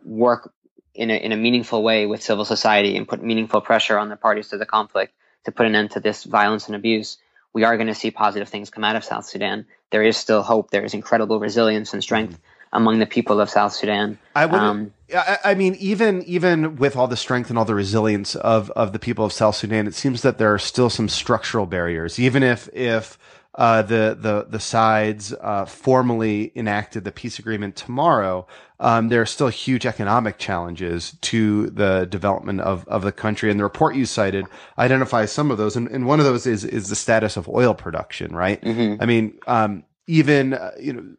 work 0.03 0.51
in 0.95 1.11
a, 1.11 1.13
in 1.13 1.31
a 1.31 1.37
meaningful 1.37 1.83
way 1.83 2.05
with 2.05 2.23
civil 2.23 2.45
society 2.45 2.95
and 2.95 3.07
put 3.07 3.21
meaningful 3.21 3.61
pressure 3.61 3.99
on 3.99 4.09
the 4.09 4.15
parties 4.15 4.47
to 4.49 4.57
the 4.57 4.65
conflict 4.65 5.13
to 5.43 5.51
put 5.51 5.67
an 5.67 5.75
end 5.75 5.91
to 5.91 5.99
this 5.99 6.23
violence 6.23 6.67
and 6.67 6.75
abuse, 6.75 7.17
we 7.55 7.63
are 7.63 7.77
going 7.77 7.87
to 7.87 7.95
see 7.95 8.11
positive 8.11 8.49
things 8.49 8.69
come 8.69 8.83
out 8.83 8.97
of 8.97 9.03
South 9.03 9.25
Sudan. 9.25 9.65
There 9.89 10.03
is 10.03 10.17
still 10.17 10.43
hope. 10.43 10.71
There 10.71 10.83
is 10.83 10.93
incredible 10.93 11.39
resilience 11.39 11.93
and 11.93 12.03
strength 12.03 12.33
mm-hmm. 12.33 12.75
among 12.75 12.99
the 12.99 13.05
people 13.05 13.39
of 13.39 13.49
South 13.49 13.71
Sudan. 13.71 14.19
I 14.35 14.45
would. 14.45 14.59
Um, 14.59 14.93
I, 15.15 15.37
I 15.45 15.55
mean, 15.55 15.75
even 15.75 16.21
even 16.23 16.75
with 16.75 16.97
all 16.97 17.07
the 17.07 17.15
strength 17.15 17.49
and 17.49 17.57
all 17.57 17.63
the 17.63 17.73
resilience 17.73 18.35
of 18.35 18.69
of 18.71 18.91
the 18.91 18.99
people 18.99 19.23
of 19.23 19.31
South 19.31 19.55
Sudan, 19.55 19.87
it 19.87 19.95
seems 19.95 20.21
that 20.21 20.37
there 20.37 20.53
are 20.53 20.59
still 20.59 20.89
some 20.89 21.07
structural 21.07 21.65
barriers. 21.65 22.19
Even 22.19 22.43
if 22.43 22.67
if 22.73 23.17
uh, 23.55 23.81
the 23.81 24.17
the 24.19 24.45
the 24.49 24.59
sides 24.59 25.33
uh, 25.39 25.63
formally 25.63 26.51
enacted 26.55 27.05
the 27.05 27.11
peace 27.11 27.39
agreement 27.39 27.77
tomorrow. 27.77 28.45
Um, 28.79 29.09
there 29.09 29.21
are 29.21 29.25
still 29.25 29.47
huge 29.47 29.85
economic 29.85 30.37
challenges 30.37 31.17
to 31.21 31.67
the 31.67 32.05
development 32.05 32.61
of, 32.61 32.87
of 32.87 33.03
the 33.03 33.11
country. 33.11 33.49
And 33.49 33.59
the 33.59 33.63
report 33.63 33.95
you 33.95 34.05
cited 34.05 34.45
identifies 34.77 35.31
some 35.31 35.51
of 35.51 35.57
those. 35.57 35.75
And, 35.75 35.87
and 35.87 36.05
one 36.05 36.19
of 36.19 36.25
those 36.25 36.45
is, 36.45 36.63
is 36.65 36.89
the 36.89 36.95
status 36.95 37.37
of 37.37 37.47
oil 37.47 37.73
production, 37.73 38.35
right? 38.35 38.61
Mm-hmm. 38.61 39.01
I 39.01 39.05
mean, 39.05 39.39
um, 39.47 39.83
even, 40.07 40.53
uh, 40.53 40.71
you 40.79 40.93
know, 40.93 41.15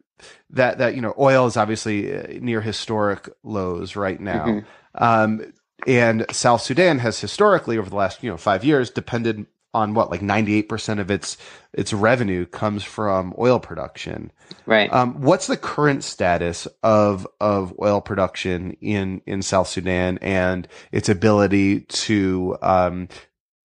that, 0.51 0.77
that, 0.77 0.95
you 0.95 1.01
know, 1.01 1.13
oil 1.17 1.45
is 1.47 1.57
obviously 1.57 2.15
uh, 2.15 2.39
near 2.41 2.61
historic 2.61 3.29
lows 3.43 3.95
right 3.95 4.19
now. 4.19 4.45
Mm-hmm. 4.45 5.03
Um, 5.03 5.53
and 5.85 6.25
South 6.31 6.61
Sudan 6.61 6.99
has 6.99 7.19
historically, 7.19 7.77
over 7.77 7.89
the 7.89 7.95
last, 7.95 8.23
you 8.23 8.29
know, 8.29 8.37
five 8.37 8.63
years, 8.63 8.89
depended 8.89 9.45
on 9.77 9.93
what 9.93 10.09
like 10.11 10.21
98% 10.21 10.99
of 10.99 11.11
its 11.11 11.37
its 11.73 11.93
revenue 11.93 12.45
comes 12.45 12.83
from 12.83 13.33
oil 13.37 13.59
production. 13.59 14.31
Right. 14.65 14.91
Um, 14.91 15.21
what's 15.21 15.47
the 15.47 15.57
current 15.57 16.03
status 16.03 16.67
of 16.83 17.27
of 17.39 17.73
oil 17.81 18.01
production 18.01 18.73
in 18.81 19.21
in 19.25 19.41
South 19.41 19.67
Sudan 19.67 20.17
and 20.21 20.67
its 20.91 21.09
ability 21.09 21.81
to 21.81 22.57
um, 22.61 23.07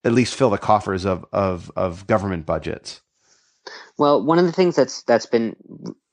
at 0.04 0.12
least 0.12 0.34
fill 0.34 0.50
the 0.50 0.58
coffers 0.58 1.04
of 1.04 1.24
of 1.32 1.72
of 1.76 2.06
government 2.06 2.46
budgets? 2.46 3.00
Well, 3.96 4.22
one 4.22 4.38
of 4.38 4.44
the 4.44 4.52
things 4.52 4.76
that's 4.76 5.02
that's 5.04 5.26
been 5.26 5.56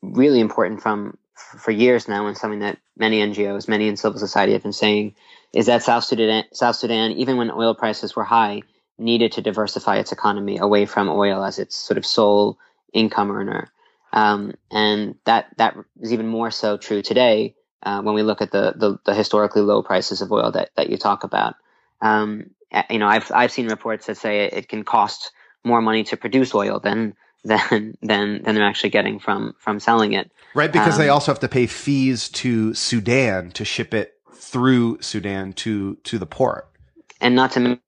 really 0.01 0.39
important 0.39 0.81
from 0.81 1.17
for 1.57 1.71
years 1.71 2.07
now, 2.07 2.27
and 2.27 2.37
something 2.37 2.59
that 2.59 2.77
many 2.97 3.19
NGOs, 3.19 3.67
many 3.67 3.87
in 3.87 3.97
civil 3.97 4.19
society 4.19 4.53
have 4.53 4.63
been 4.63 4.73
saying, 4.73 5.15
is 5.53 5.65
that 5.65 5.83
South 5.83 6.03
Sudan, 6.03 6.43
South 6.53 6.75
Sudan, 6.75 7.11
even 7.13 7.37
when 7.37 7.51
oil 7.51 7.73
prices 7.73 8.15
were 8.15 8.23
high, 8.23 8.61
needed 8.99 9.31
to 9.33 9.41
diversify 9.41 9.97
its 9.97 10.11
economy 10.11 10.57
away 10.57 10.85
from 10.85 11.09
oil 11.09 11.43
as 11.43 11.59
its 11.59 11.75
sort 11.75 11.97
of 11.97 12.05
sole 12.05 12.59
income 12.93 13.31
earner. 13.31 13.71
Um, 14.11 14.53
and 14.71 15.15
that 15.25 15.47
that 15.57 15.75
is 16.01 16.11
even 16.13 16.27
more 16.27 16.51
so 16.51 16.77
true 16.77 17.01
today 17.01 17.55
uh, 17.83 18.01
when 18.01 18.15
we 18.15 18.23
look 18.23 18.41
at 18.41 18.51
the, 18.51 18.73
the, 18.75 18.97
the 19.05 19.13
historically 19.13 19.61
low 19.61 19.83
prices 19.83 20.21
of 20.21 20.31
oil 20.31 20.51
that, 20.51 20.71
that 20.75 20.89
you 20.89 20.97
talk 20.97 21.23
about. 21.23 21.55
Um, 22.01 22.51
you 22.89 22.99
know, 22.99 23.07
I've 23.07 23.31
I've 23.31 23.51
seen 23.51 23.67
reports 23.67 24.05
that 24.07 24.17
say 24.17 24.45
it 24.45 24.69
can 24.69 24.83
cost 24.83 25.31
more 25.63 25.81
money 25.81 26.03
to 26.05 26.17
produce 26.17 26.53
oil 26.53 26.79
than 26.79 27.15
than 27.43 27.97
than 28.01 28.43
than 28.43 28.55
they're 28.55 28.65
actually 28.65 28.89
getting 28.89 29.19
from 29.19 29.55
from 29.59 29.79
selling 29.79 30.13
it. 30.13 30.31
Right, 30.53 30.71
because 30.71 30.95
um, 30.95 30.99
they 30.99 31.09
also 31.09 31.31
have 31.31 31.39
to 31.39 31.47
pay 31.47 31.67
fees 31.67 32.29
to 32.29 32.73
Sudan 32.73 33.51
to 33.51 33.63
ship 33.63 33.93
it 33.93 34.15
through 34.33 35.01
Sudan 35.01 35.53
to 35.53 35.95
to 35.95 36.17
the 36.17 36.25
port. 36.25 36.69
And 37.21 37.35
not 37.35 37.51
to 37.53 37.79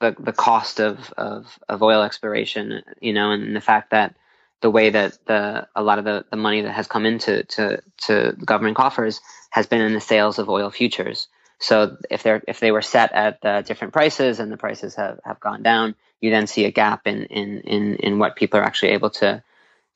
the 0.00 0.14
the 0.18 0.32
cost 0.32 0.80
of, 0.80 1.12
of, 1.16 1.58
of 1.68 1.82
oil 1.82 2.02
exploration, 2.02 2.82
you 3.00 3.12
know, 3.12 3.30
and 3.32 3.56
the 3.56 3.60
fact 3.60 3.90
that 3.90 4.14
the 4.60 4.70
way 4.70 4.90
that 4.90 5.18
the 5.26 5.66
a 5.74 5.82
lot 5.82 5.98
of 5.98 6.04
the, 6.04 6.24
the 6.30 6.36
money 6.36 6.62
that 6.62 6.72
has 6.72 6.86
come 6.86 7.06
into 7.06 7.44
to, 7.44 7.80
to 7.98 8.32
government 8.44 8.76
coffers 8.76 9.20
has 9.50 9.66
been 9.66 9.80
in 9.80 9.94
the 9.94 10.00
sales 10.00 10.38
of 10.38 10.48
oil 10.48 10.70
futures. 10.70 11.28
So 11.58 11.96
if 12.10 12.22
they're 12.22 12.42
if 12.46 12.60
they 12.60 12.72
were 12.72 12.82
set 12.82 13.12
at 13.12 13.44
uh, 13.44 13.62
different 13.62 13.92
prices 13.92 14.40
and 14.40 14.52
the 14.52 14.56
prices 14.56 14.94
have, 14.96 15.20
have 15.24 15.40
gone 15.40 15.62
down, 15.62 15.94
you 16.20 16.30
then 16.30 16.46
see 16.46 16.64
a 16.64 16.70
gap 16.70 17.06
in, 17.06 17.24
in, 17.24 17.60
in, 17.60 17.96
in 17.96 18.18
what 18.18 18.36
people 18.36 18.60
are 18.60 18.64
actually 18.64 18.92
able 18.92 19.10
to 19.10 19.42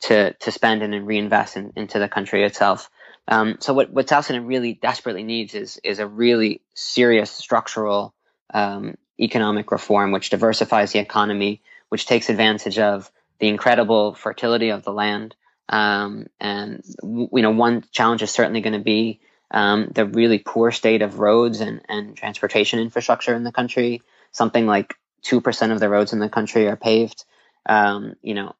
to 0.02 0.32
to 0.32 0.50
spend 0.50 0.82
and 0.82 1.06
reinvest 1.06 1.56
in, 1.56 1.72
into 1.76 1.98
the 1.98 2.08
country 2.08 2.44
itself. 2.44 2.88
Um, 3.28 3.56
so 3.60 3.74
what 3.74 3.90
what 3.90 4.08
South 4.08 4.30
really 4.30 4.74
desperately 4.74 5.22
needs 5.22 5.54
is 5.54 5.78
is 5.84 5.98
a 5.98 6.06
really 6.06 6.62
serious 6.74 7.30
structural 7.30 8.14
um, 8.52 8.96
economic 9.20 9.70
reform, 9.70 10.12
which 10.12 10.30
diversifies 10.30 10.92
the 10.92 10.98
economy, 10.98 11.62
which 11.88 12.06
takes 12.06 12.28
advantage 12.28 12.78
of 12.78 13.10
the 13.38 13.48
incredible 13.48 14.14
fertility 14.14 14.70
of 14.70 14.84
the 14.84 14.92
land. 14.92 15.34
Um, 15.68 16.26
and 16.40 16.82
you 17.02 17.42
know, 17.42 17.50
one 17.50 17.84
challenge 17.92 18.22
is 18.22 18.30
certainly 18.30 18.60
going 18.60 18.74
to 18.74 18.84
be 18.84 19.20
um, 19.50 19.90
the 19.94 20.06
really 20.06 20.38
poor 20.38 20.70
state 20.70 21.02
of 21.02 21.18
roads 21.18 21.60
and, 21.60 21.80
and 21.88 22.16
transportation 22.16 22.80
infrastructure 22.80 23.34
in 23.34 23.44
the 23.44 23.52
country. 23.52 24.02
Something 24.32 24.66
like 24.66 24.94
two 25.22 25.40
percent 25.40 25.72
of 25.72 25.80
the 25.80 25.88
roads 25.88 26.12
in 26.12 26.18
the 26.18 26.28
country 26.28 26.66
are 26.66 26.76
paved. 26.76 27.24
Um, 27.66 28.14
you 28.22 28.34
know, 28.34 28.54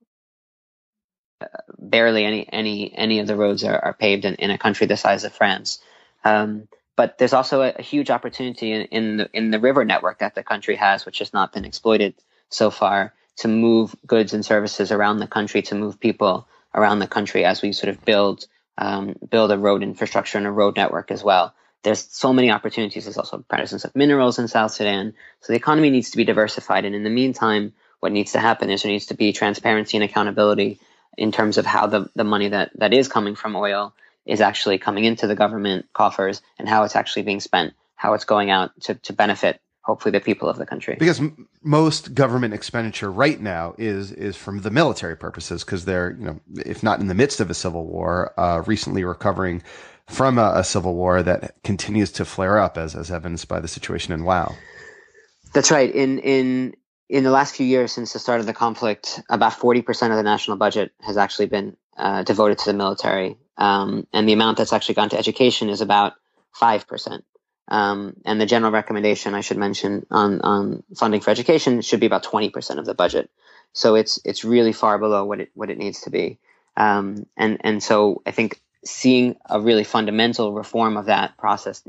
barely 1.79 2.25
any 2.25 2.49
any 2.53 2.93
any 2.95 3.21
of 3.21 3.27
the 3.27 3.37
roads 3.37 3.65
are, 3.65 3.79
are 3.79 3.95
paved 3.95 4.25
in, 4.25 4.35
in 4.35 4.51
a 4.51 4.59
country 4.59 4.87
the 4.87 4.97
size 4.97 5.25
of 5.25 5.33
France. 5.33 5.81
Um, 6.25 6.69
but 7.01 7.17
there's 7.17 7.33
also 7.33 7.63
a, 7.63 7.73
a 7.79 7.83
huge 7.83 8.11
opportunity 8.11 8.73
in, 8.73 8.83
in, 8.83 9.17
the 9.17 9.31
in 9.33 9.51
the 9.51 9.59
river 9.59 9.87
network 9.87 10.19
that 10.19 10.35
the 10.35 10.43
country 10.43 10.77
has, 10.77 11.07
which 11.07 11.21
has 11.21 11.33
not 11.33 11.51
been 11.51 11.65
exploited 11.65 12.13
so 12.51 12.71
far, 12.71 13.15
to 13.37 13.49
move 13.49 13.97
goods 14.07 14.35
and 14.35 14.45
services 14.45 14.93
around 14.93 15.19
the 15.19 15.27
country, 15.27 15.63
to 15.63 15.75
move 15.75 15.99
people 15.99 16.47
around 16.75 16.99
the 16.99 17.07
country 17.07 17.43
as 17.43 17.63
we 17.63 17.73
sort 17.73 17.89
of 17.89 18.05
build 18.05 18.45
um, 18.77 19.17
build 19.31 19.51
a 19.51 19.57
road 19.57 19.83
infrastructure 19.83 20.37
and 20.37 20.47
a 20.47 20.51
road 20.51 20.77
network 20.77 21.11
as 21.11 21.25
well. 21.25 21.55
There's 21.85 22.07
so 22.11 22.35
many 22.35 22.51
opportunities. 22.51 23.05
There's 23.05 23.17
also 23.17 23.39
presence 23.39 23.87
of 23.87 23.97
minerals 23.97 24.39
in 24.39 24.47
South 24.47 24.73
Sudan. 24.73 25.15
So 25.41 25.55
the 25.55 25.59
economy 25.59 25.89
needs 25.89 26.11
to 26.11 26.19
be 26.19 26.25
diversified. 26.25 26.85
And 26.85 26.95
in 26.95 27.03
the 27.03 27.09
meantime, 27.09 27.73
what 28.01 28.13
needs 28.13 28.33
to 28.33 28.41
happen 28.41 28.69
is 28.69 28.83
there 28.83 28.93
needs 28.93 29.07
to 29.07 29.15
be 29.15 29.33
transparency 29.33 29.97
and 29.97 30.05
accountability 30.05 30.81
in 31.17 31.33
terms 31.33 31.57
of 31.57 31.65
how 31.65 31.87
the, 31.87 32.11
the 32.15 32.25
money 32.25 32.49
that, 32.49 32.73
that 32.75 32.93
is 32.93 33.09
coming 33.09 33.37
from 33.37 33.57
oil 33.57 33.95
is 34.27 34.41
actually 34.41 34.79
coming 34.79 35.05
into 35.05 35.27
the 35.27 35.35
government 35.35 35.87
coffers 35.93 36.43
and 36.59 36.69
how 36.69 36.85
it's 36.85 36.97
actually 36.97 37.23
being 37.23 37.41
spent, 37.41 37.75
how 37.97 38.15
it's 38.15 38.25
going 38.25 38.51
out 38.51 38.71
to, 38.83 38.95
to 38.95 39.13
benefit 39.13 39.61
hopefully 39.83 40.13
the 40.13 40.21
people 40.21 40.49
of 40.49 40.59
the 40.59 40.67
country. 40.67 40.97
Because 40.99 41.21
m- 41.21 41.49
most 41.63 42.15
government 42.15 42.55
expenditure 42.55 43.11
right 43.11 43.41
now 43.41 43.75
is 43.79 44.13
is 44.13 44.37
from 44.37 44.61
the 44.61 44.71
military 44.71 45.17
purposes 45.17 45.65
because 45.65 45.85
they're 45.85 46.13
you 46.13 46.25
know 46.25 46.41
if 46.65 46.83
not 46.83 47.01
in 47.01 47.09
the 47.09 47.15
midst 47.15 47.41
of 47.41 47.51
a 47.51 47.55
civil 47.55 47.87
war, 47.87 48.33
uh, 48.39 48.63
recently 48.67 49.05
recovering 49.05 49.63
from 50.07 50.39
a, 50.39 50.53
a, 50.57 50.65
civil 50.65 50.95
war 50.95 51.23
that 51.23 51.55
continues 51.63 52.11
to 52.13 52.25
flare 52.25 52.59
up 52.59 52.77
as 52.77 52.95
as 52.95 53.11
evidenced 53.11 53.49
by 53.49 53.61
the 53.61 53.69
situation 53.69 54.13
in 54.13 54.25
Wau. 54.25 54.55
That's 55.53 55.71
right. 55.71 55.93
In 55.93 56.19
in 56.19 56.75
in 57.09 57.25
the 57.25 57.31
last 57.31 57.57
few 57.57 57.67
years 57.67 57.93
since 57.93 58.13
the 58.13 58.19
start 58.19 58.41
of 58.41 58.47
the 58.47 58.53
conflict, 58.53 59.21
about 59.29 59.55
forty 59.55 59.83
percent 59.83 60.13
of 60.13 60.17
the 60.17 60.23
national 60.23 60.57
budget 60.57 60.93
has 61.01 61.17
actually 61.17 61.47
been 61.47 61.77
uh, 61.97 62.23
devoted 62.23 62.59
to 62.59 62.67
the 62.67 62.77
military, 62.77 63.37
um, 63.57 64.07
and 64.13 64.29
the 64.29 64.33
amount 64.33 64.59
that's 64.59 64.73
actually 64.73 64.95
gone 64.95 65.11
to 65.11 65.19
education 65.19 65.69
is 65.69 65.81
about 65.81 66.15
5%. 66.61 67.23
Um, 67.69 68.17
and 68.25 68.41
the 68.41 68.47
general 68.47 68.73
recommendation 68.73 69.35
I 69.35 69.43
should 69.43 69.59
mention 69.59 70.05
on, 70.11 70.41
on 70.41 70.83
funding 70.97 71.21
for 71.21 71.31
education 71.31 71.83
should 71.83 72.01
be 72.01 72.07
about 72.07 72.25
20% 72.25 72.79
of 72.79 72.85
the 72.85 72.95
budget. 72.95 73.31
So 73.73 73.95
it's, 73.95 74.19
it's 74.25 74.45
really 74.45 74.73
far 74.73 74.99
below 74.99 75.25
what 75.25 75.41
it, 75.41 75.51
what 75.55 75.71
it 75.71 75.79
needs 75.79 76.01
to 76.03 76.11
be. 76.11 76.39
Um, 76.77 77.27
and, 77.37 77.59
and 77.61 77.83
so 77.83 78.23
I 78.27 78.33
think 78.33 78.61
seeing 78.85 79.37
a 79.49 79.61
really 79.61 79.85
fundamental 79.85 80.53
reform 80.53 80.97
of 80.97 81.07
that 81.07 81.37
process 81.37 81.83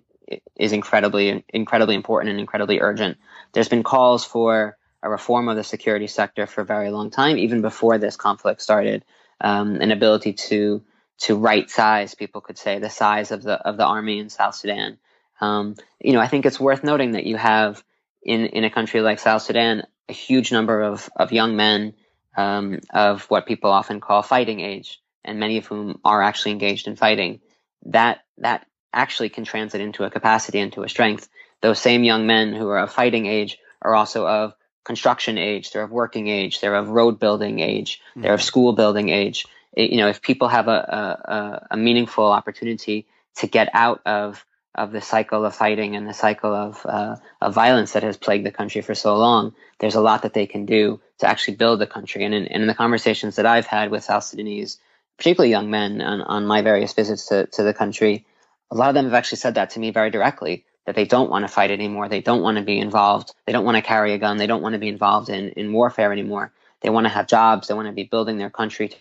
is 0.56 0.72
incredibly, 0.72 1.44
incredibly 1.50 1.96
important 1.96 2.32
and 2.32 2.40
incredibly 2.40 2.80
urgent. 2.80 3.18
There's 3.54 3.70
been 3.70 3.84
calls 3.84 4.24
for 4.24 4.78
a 5.02 5.10
reform 5.10 5.50
of 5.50 5.56
the 5.56 5.64
security 5.64 6.08
sector 6.08 6.46
for 6.46 6.62
a 6.62 6.66
very 6.66 6.92
long 6.92 7.10
time, 7.10 7.38
even 7.38 7.62
before 7.62 7.98
this 7.98 8.16
conflict 8.16 8.62
started. 8.62 9.04
Um, 9.44 9.76
an 9.82 9.92
ability 9.92 10.34
to 10.34 10.84
to 11.20 11.36
right 11.36 11.70
size, 11.70 12.16
people 12.16 12.42
could 12.42 12.58
say, 12.58 12.80
the 12.80 12.90
size 12.90 13.32
of 13.32 13.44
the 13.44 13.54
of 13.54 13.78
the 13.78 13.86
army 13.86 14.20
in 14.20 14.30
South 14.30 14.56
Sudan. 14.56 14.98
Um, 15.40 15.76
you 16.00 16.14
know, 16.14 16.20
I 16.20 16.28
think 16.28 16.46
it's 16.46 16.60
worth 16.60 16.84
noting 16.84 17.12
that 17.12 17.26
you 17.26 17.38
have 17.38 17.84
in 18.24 18.46
in 18.48 18.64
a 18.64 18.70
country 18.70 19.02
like 19.02 19.20
South 19.20 19.42
Sudan 19.42 19.84
a 20.10 20.14
huge 20.14 20.52
number 20.52 20.82
of 20.82 21.10
of 21.16 21.32
young 21.32 21.56
men 21.56 21.94
um, 22.38 22.80
of 22.94 23.26
what 23.26 23.48
people 23.48 23.72
often 23.72 24.00
call 24.00 24.22
fighting 24.22 24.60
age, 24.60 25.02
and 25.24 25.40
many 25.40 25.58
of 25.58 25.66
whom 25.66 26.00
are 26.04 26.22
actually 26.22 26.52
engaged 26.52 26.88
in 26.88 26.96
fighting. 26.96 27.40
That 27.86 28.20
that 28.38 28.66
actually 28.94 29.30
can 29.30 29.46
translate 29.46 29.82
into 29.82 30.04
a 30.04 30.10
capacity, 30.12 30.60
into 30.60 30.84
a 30.84 30.90
strength. 30.90 31.30
Those 31.62 31.80
same 31.80 32.04
young 32.04 32.28
men 32.28 32.54
who 32.54 32.68
are 32.70 32.80
of 32.80 32.92
fighting 32.92 33.26
age 33.26 33.58
are 33.82 33.96
also 33.96 34.28
of 34.28 34.54
construction 34.84 35.38
age, 35.38 35.72
they're 35.72 35.84
of 35.84 35.92
working 35.92 36.28
age, 36.28 36.62
they're 36.62 36.76
of 36.76 36.90
road 36.90 37.20
building 37.20 37.60
age, 37.60 38.02
they're 38.16 38.34
of 38.34 38.40
mm-hmm. 38.40 38.46
school 38.46 38.74
building 38.74 39.10
age 39.10 39.46
you 39.76 39.98
know, 39.98 40.08
if 40.08 40.22
people 40.22 40.48
have 40.48 40.68
a, 40.68 40.72
a, 40.72 41.68
a 41.72 41.78
meaningful 41.78 42.26
opportunity 42.26 43.08
to 43.38 43.48
get 43.48 43.70
out 43.74 44.02
of 44.06 44.46
of 44.74 44.94
the 44.94 45.02
cycle 45.02 45.44
of 45.44 45.54
fighting 45.54 45.98
and 45.98 46.08
the 46.08 46.14
cycle 46.14 46.54
of 46.54 46.86
uh, 46.86 47.18
of 47.42 47.54
violence 47.54 47.94
that 47.94 48.04
has 48.04 48.18
plagued 48.18 48.46
the 48.46 48.52
country 48.52 48.82
for 48.82 48.96
so 48.96 49.18
long, 49.18 49.54
there's 49.80 49.96
a 49.96 50.02
lot 50.02 50.22
that 50.22 50.34
they 50.34 50.46
can 50.46 50.66
do 50.66 51.02
to 51.20 51.28
actually 51.28 51.56
build 51.56 51.80
the 51.80 51.88
country. 51.88 52.24
And 52.24 52.34
in, 52.34 52.46
in 52.48 52.68
the 52.68 52.74
conversations 52.74 53.36
that 53.36 53.46
I've 53.46 53.66
had 53.66 53.92
with 53.92 54.04
South 54.04 54.24
Sudanese, 54.24 54.78
particularly 55.18 55.52
young 55.52 55.70
men 55.70 56.02
on, 56.02 56.22
on 56.22 56.46
my 56.46 56.62
various 56.62 56.94
visits 56.94 57.28
to, 57.28 57.48
to 57.48 57.64
the 57.64 57.74
country, 57.74 58.26
a 58.70 58.76
lot 58.76 58.90
of 58.90 58.96
them 58.96 59.06
have 59.06 59.14
actually 59.14 59.40
said 59.40 59.56
that 59.56 59.72
to 59.72 59.80
me 59.80 59.92
very 59.92 60.10
directly 60.10 60.66
that 60.86 60.96
they 60.96 61.06
don't 61.06 61.30
want 61.30 61.44
to 61.44 61.48
fight 61.48 61.72
anymore. 61.72 62.10
They 62.10 62.22
don't 62.22 62.42
want 62.42 62.58
to 62.58 62.64
be 62.64 62.80
involved. 62.80 63.34
They 63.46 63.52
don't 63.52 63.66
want 63.66 63.78
to 63.78 63.82
carry 63.82 64.14
a 64.14 64.18
gun. 64.18 64.38
They 64.38 64.48
don't 64.48 64.62
want 64.62 64.74
to 64.74 64.80
be 64.80 64.88
involved 64.88 65.30
in, 65.30 65.50
in 65.50 65.72
warfare 65.74 66.12
anymore. 66.12 66.52
They 66.82 66.90
want 66.90 67.06
to 67.06 67.10
have 67.10 67.28
jobs. 67.28 67.68
They 67.68 67.74
want 67.74 67.88
to 67.88 67.94
be 67.94 68.04
building 68.04 68.38
their 68.38 68.50
country 68.50 68.92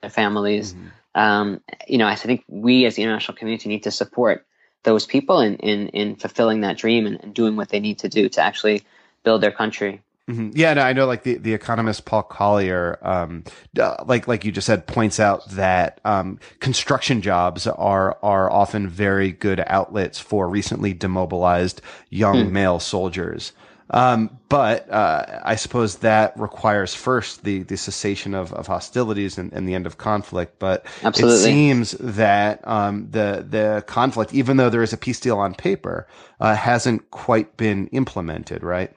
their 0.00 0.10
families. 0.10 0.74
Mm-hmm. 0.74 1.20
Um, 1.20 1.60
you 1.86 1.98
know, 1.98 2.06
I 2.06 2.14
think 2.14 2.44
we 2.48 2.86
as 2.86 2.94
the 2.94 3.02
international 3.02 3.36
community 3.36 3.68
need 3.68 3.84
to 3.84 3.90
support 3.90 4.46
those 4.82 5.06
people 5.06 5.40
in, 5.40 5.56
in, 5.56 5.88
in 5.88 6.16
fulfilling 6.16 6.62
that 6.62 6.78
dream 6.78 7.06
and, 7.06 7.22
and 7.22 7.34
doing 7.34 7.56
what 7.56 7.68
they 7.68 7.80
need 7.80 7.98
to 8.00 8.08
do 8.08 8.28
to 8.30 8.40
actually 8.40 8.82
build 9.24 9.42
their 9.42 9.50
country. 9.50 10.02
Mm-hmm. 10.30 10.50
Yeah, 10.54 10.74
no, 10.74 10.82
I 10.82 10.92
know. 10.92 11.06
Like 11.06 11.24
the, 11.24 11.36
the 11.36 11.54
economist 11.54 12.04
Paul 12.04 12.22
Collier, 12.22 12.98
um, 13.02 13.44
uh, 13.78 14.04
like 14.06 14.28
like 14.28 14.44
you 14.44 14.52
just 14.52 14.66
said, 14.66 14.86
points 14.86 15.18
out 15.18 15.48
that 15.50 16.00
um, 16.04 16.38
construction 16.60 17.20
jobs 17.20 17.66
are 17.66 18.18
are 18.22 18.50
often 18.50 18.88
very 18.88 19.32
good 19.32 19.62
outlets 19.66 20.20
for 20.20 20.48
recently 20.48 20.92
demobilized 20.92 21.82
young 22.10 22.46
mm. 22.46 22.50
male 22.50 22.78
soldiers. 22.78 23.52
Um, 23.92 24.38
but 24.48 24.88
uh, 24.88 25.40
I 25.44 25.56
suppose 25.56 25.96
that 25.96 26.38
requires 26.38 26.94
first 26.94 27.42
the, 27.42 27.64
the 27.64 27.76
cessation 27.76 28.34
of, 28.34 28.52
of 28.52 28.68
hostilities 28.68 29.36
and, 29.36 29.52
and 29.52 29.68
the 29.68 29.74
end 29.74 29.86
of 29.86 29.98
conflict. 29.98 30.60
But 30.60 30.86
Absolutely. 31.02 31.40
it 31.40 31.42
seems 31.42 31.90
that 31.92 32.66
um, 32.66 33.08
the 33.10 33.44
the 33.48 33.82
conflict, 33.86 34.32
even 34.32 34.56
though 34.58 34.70
there 34.70 34.82
is 34.82 34.92
a 34.92 34.96
peace 34.96 35.18
deal 35.18 35.38
on 35.38 35.54
paper, 35.54 36.06
uh, 36.38 36.54
hasn't 36.54 37.10
quite 37.10 37.56
been 37.56 37.88
implemented. 37.88 38.62
Right? 38.62 38.94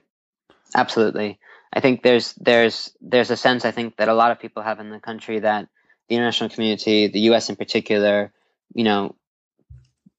Absolutely. 0.74 1.38
I 1.72 1.80
think 1.80 2.02
there's 2.02 2.32
there's 2.34 2.92
there's 3.00 3.30
a 3.30 3.36
sense 3.36 3.64
I 3.64 3.70
think 3.70 3.96
that 3.96 4.08
a 4.08 4.14
lot 4.14 4.30
of 4.30 4.40
people 4.40 4.62
have 4.62 4.80
in 4.80 4.90
the 4.90 5.00
country 5.00 5.40
that 5.40 5.68
the 6.08 6.16
international 6.16 6.50
community, 6.50 7.08
the 7.08 7.20
U.S. 7.20 7.48
in 7.48 7.56
particular, 7.56 8.32
you 8.74 8.84
know, 8.84 9.14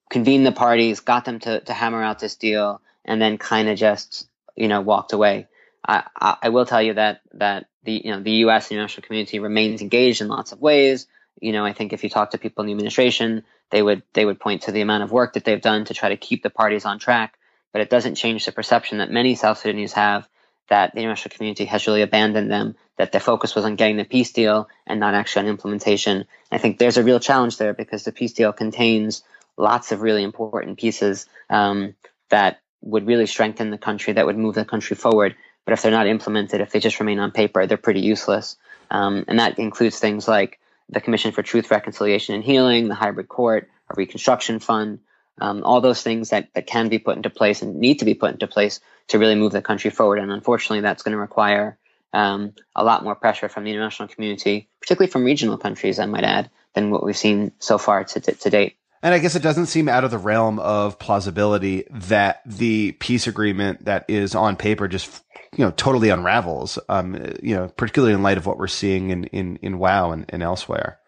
convened 0.09 0.45
the 0.45 0.51
parties, 0.51 1.00
got 1.00 1.25
them 1.25 1.39
to 1.39 1.62
to 1.62 1.74
hammer 1.74 2.03
out 2.03 2.19
this 2.19 2.35
deal, 2.35 2.81
and 3.05 3.21
then 3.21 3.38
kind 3.38 3.69
of 3.69 3.77
just 3.77 4.27
you 4.55 4.67
know 4.67 4.81
walked 4.81 5.13
away. 5.13 5.47
I, 5.88 6.03
I, 6.19 6.38
I 6.43 6.50
will 6.50 6.65
tell 6.65 6.81
you 6.81 6.95
that 6.95 7.21
that 7.33 7.67
the 7.83 8.01
you 8.03 8.12
know 8.12 8.21
the 8.21 8.31
U.S. 8.31 8.71
international 8.71 9.05
community 9.05 9.39
remains 9.39 9.81
engaged 9.81 10.21
in 10.21 10.27
lots 10.27 10.51
of 10.51 10.59
ways. 10.59 11.07
You 11.39 11.51
know, 11.51 11.65
I 11.65 11.74
think 11.74 11.93
if 11.93 12.03
you 12.03 12.09
talk 12.09 12.31
to 12.31 12.38
people 12.38 12.63
in 12.63 12.67
the 12.67 12.74
administration, 12.74 13.43
they 13.71 13.81
would 13.81 14.03
they 14.13 14.25
would 14.25 14.39
point 14.39 14.63
to 14.63 14.71
the 14.71 14.81
amount 14.81 15.03
of 15.03 15.12
work 15.12 15.33
that 15.33 15.45
they've 15.45 15.62
done 15.62 15.85
to 15.85 15.93
try 15.93 16.09
to 16.09 16.17
keep 16.17 16.43
the 16.43 16.50
parties 16.50 16.85
on 16.85 17.00
track. 17.00 17.38
But 17.71 17.81
it 17.81 17.89
doesn't 17.89 18.15
change 18.15 18.45
the 18.45 18.53
perception 18.53 19.00
that 19.00 19.12
many 19.12 19.35
South 19.35 19.59
Sudanese 19.59 19.93
have 19.93 20.27
that 20.69 20.93
the 20.93 21.00
international 21.00 21.36
community 21.36 21.65
has 21.65 21.86
really 21.88 22.01
abandoned 22.01 22.51
them, 22.51 22.75
that 22.98 23.12
their 23.12 23.22
focus 23.22 23.55
was 23.55 23.65
on 23.65 23.75
getting 23.75 23.98
the 23.98 24.05
peace 24.05 24.31
deal 24.31 24.67
and 24.88 25.00
not 25.00 25.13
actually 25.13 25.43
on 25.43 25.50
implementation. 25.50 26.25
I 26.51 26.57
think 26.57 26.77
there's 26.77 26.98
a 26.98 27.03
real 27.03 27.19
challenge 27.19 27.57
there 27.57 27.74
because 27.74 28.03
the 28.03 28.12
peace 28.12 28.34
deal 28.34 28.53
contains 28.53 29.24
lots 29.57 29.91
of 29.91 30.01
really 30.01 30.24
important 30.24 30.79
pieces 30.79 31.27
um, 31.50 31.95
that 32.29 32.60
would 32.81 33.07
really 33.07 33.25
strengthen 33.25 33.69
the 33.69 33.77
country, 33.77 34.13
that 34.13 34.25
would 34.25 34.38
move 34.38 34.55
the 34.55 34.65
country 34.65 34.95
forward. 34.95 35.36
But 35.65 35.74
if 35.74 35.81
they're 35.81 35.91
not 35.91 36.07
implemented, 36.07 36.62
if 36.62 36.72
they 36.72 36.79
just 36.79 37.00
remain 37.00 37.19
on 37.19 37.31
paper, 37.31 37.65
they're 37.65 37.77
pretty 37.77 38.01
useless. 38.01 38.57
Um, 38.91 39.25
and 39.27 39.39
that 39.39 39.57
includes 39.57 40.00
things 40.00 40.27
like 40.27 40.60
the 40.89 41.01
Commission 41.01 41.31
for 41.31 41.41
Truth, 41.41 41.72
Reconciliation, 41.72 42.36
and 42.36 42.43
Healing, 42.43 42.88
the 42.88 42.95
Hybrid 42.95 43.27
Court, 43.27 43.69
a 43.89 43.95
Reconstruction 43.95 44.60
Fund, 44.60 45.00
um, 45.39 45.63
all 45.63 45.81
those 45.81 46.01
things 46.01 46.29
that, 46.29 46.53
that 46.53 46.67
can 46.67 46.89
be 46.89 46.99
put 46.99 47.17
into 47.17 47.29
place 47.29 47.61
and 47.61 47.75
need 47.79 47.99
to 47.99 48.05
be 48.05 48.13
put 48.13 48.33
into 48.33 48.47
place 48.47 48.79
to 49.07 49.19
really 49.19 49.35
move 49.35 49.51
the 49.51 49.61
country 49.61 49.91
forward. 49.91 50.19
And 50.19 50.31
unfortunately, 50.31 50.81
that's 50.81 51.03
going 51.03 51.13
to 51.13 51.19
require 51.19 51.77
um, 52.13 52.53
a 52.75 52.83
lot 52.83 53.03
more 53.03 53.15
pressure 53.15 53.49
from 53.49 53.65
the 53.65 53.71
international 53.71 54.07
community, 54.07 54.69
particularly 54.79 55.11
from 55.11 55.25
regional 55.25 55.57
countries, 55.57 55.99
I 55.99 56.05
might 56.05 56.23
add, 56.23 56.49
than 56.73 56.89
what 56.89 57.03
we've 57.03 57.17
seen 57.17 57.51
so 57.59 57.77
far 57.77 58.03
to, 58.05 58.19
to, 58.19 58.31
to 58.31 58.49
date. 58.49 58.77
And 59.03 59.13
I 59.13 59.19
guess 59.19 59.35
it 59.35 59.43
doesn't 59.43 59.67
seem 59.67 59.87
out 59.87 60.03
of 60.03 60.11
the 60.11 60.17
realm 60.17 60.57
of 60.57 60.97
plausibility 60.97 61.83
that 61.91 62.41
the 62.45 62.93
peace 62.93 63.27
agreement 63.27 63.85
that 63.85 64.05
is 64.07 64.33
on 64.33 64.55
paper 64.55 64.87
just 64.87 65.21
you 65.55 65.63
know 65.63 65.71
totally 65.71 66.09
unravels. 66.09 66.79
Um, 66.89 67.33
you 67.41 67.55
know, 67.55 67.67
particularly 67.67 68.13
in 68.13 68.23
light 68.23 68.37
of 68.37 68.45
what 68.45 68.57
we're 68.57 68.67
seeing 68.67 69.09
in 69.11 69.25
in 69.25 69.57
in 69.57 69.77
Wau 69.77 70.11
and, 70.11 70.25
and 70.29 70.41
elsewhere. 70.41 70.99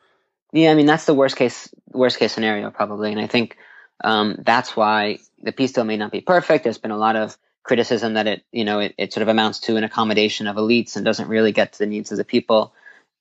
Yeah, 0.53 0.71
I 0.71 0.75
mean 0.75 0.85
that's 0.85 1.05
the 1.05 1.13
worst 1.13 1.35
case 1.35 1.73
worst 1.91 2.19
case 2.19 2.33
scenario 2.33 2.69
probably, 2.71 3.11
and 3.11 3.19
I 3.19 3.27
think 3.27 3.57
um, 4.03 4.35
that's 4.39 4.75
why 4.75 5.19
the 5.41 5.51
peace 5.51 5.71
deal 5.71 5.83
may 5.83 5.97
not 5.97 6.11
be 6.11 6.21
perfect. 6.21 6.63
There's 6.63 6.77
been 6.77 6.91
a 6.91 6.97
lot 6.97 7.15
of 7.15 7.37
criticism 7.63 8.13
that 8.13 8.27
it 8.27 8.43
you 8.51 8.63
know 8.63 8.79
it, 8.79 8.95
it 8.97 9.13
sort 9.13 9.23
of 9.23 9.27
amounts 9.27 9.59
to 9.59 9.75
an 9.75 9.83
accommodation 9.83 10.47
of 10.47 10.55
elites 10.55 10.95
and 10.95 11.03
doesn't 11.03 11.27
really 11.27 11.51
get 11.51 11.73
to 11.73 11.79
the 11.79 11.85
needs 11.85 12.11
of 12.11 12.17
the 12.17 12.23
people. 12.23 12.73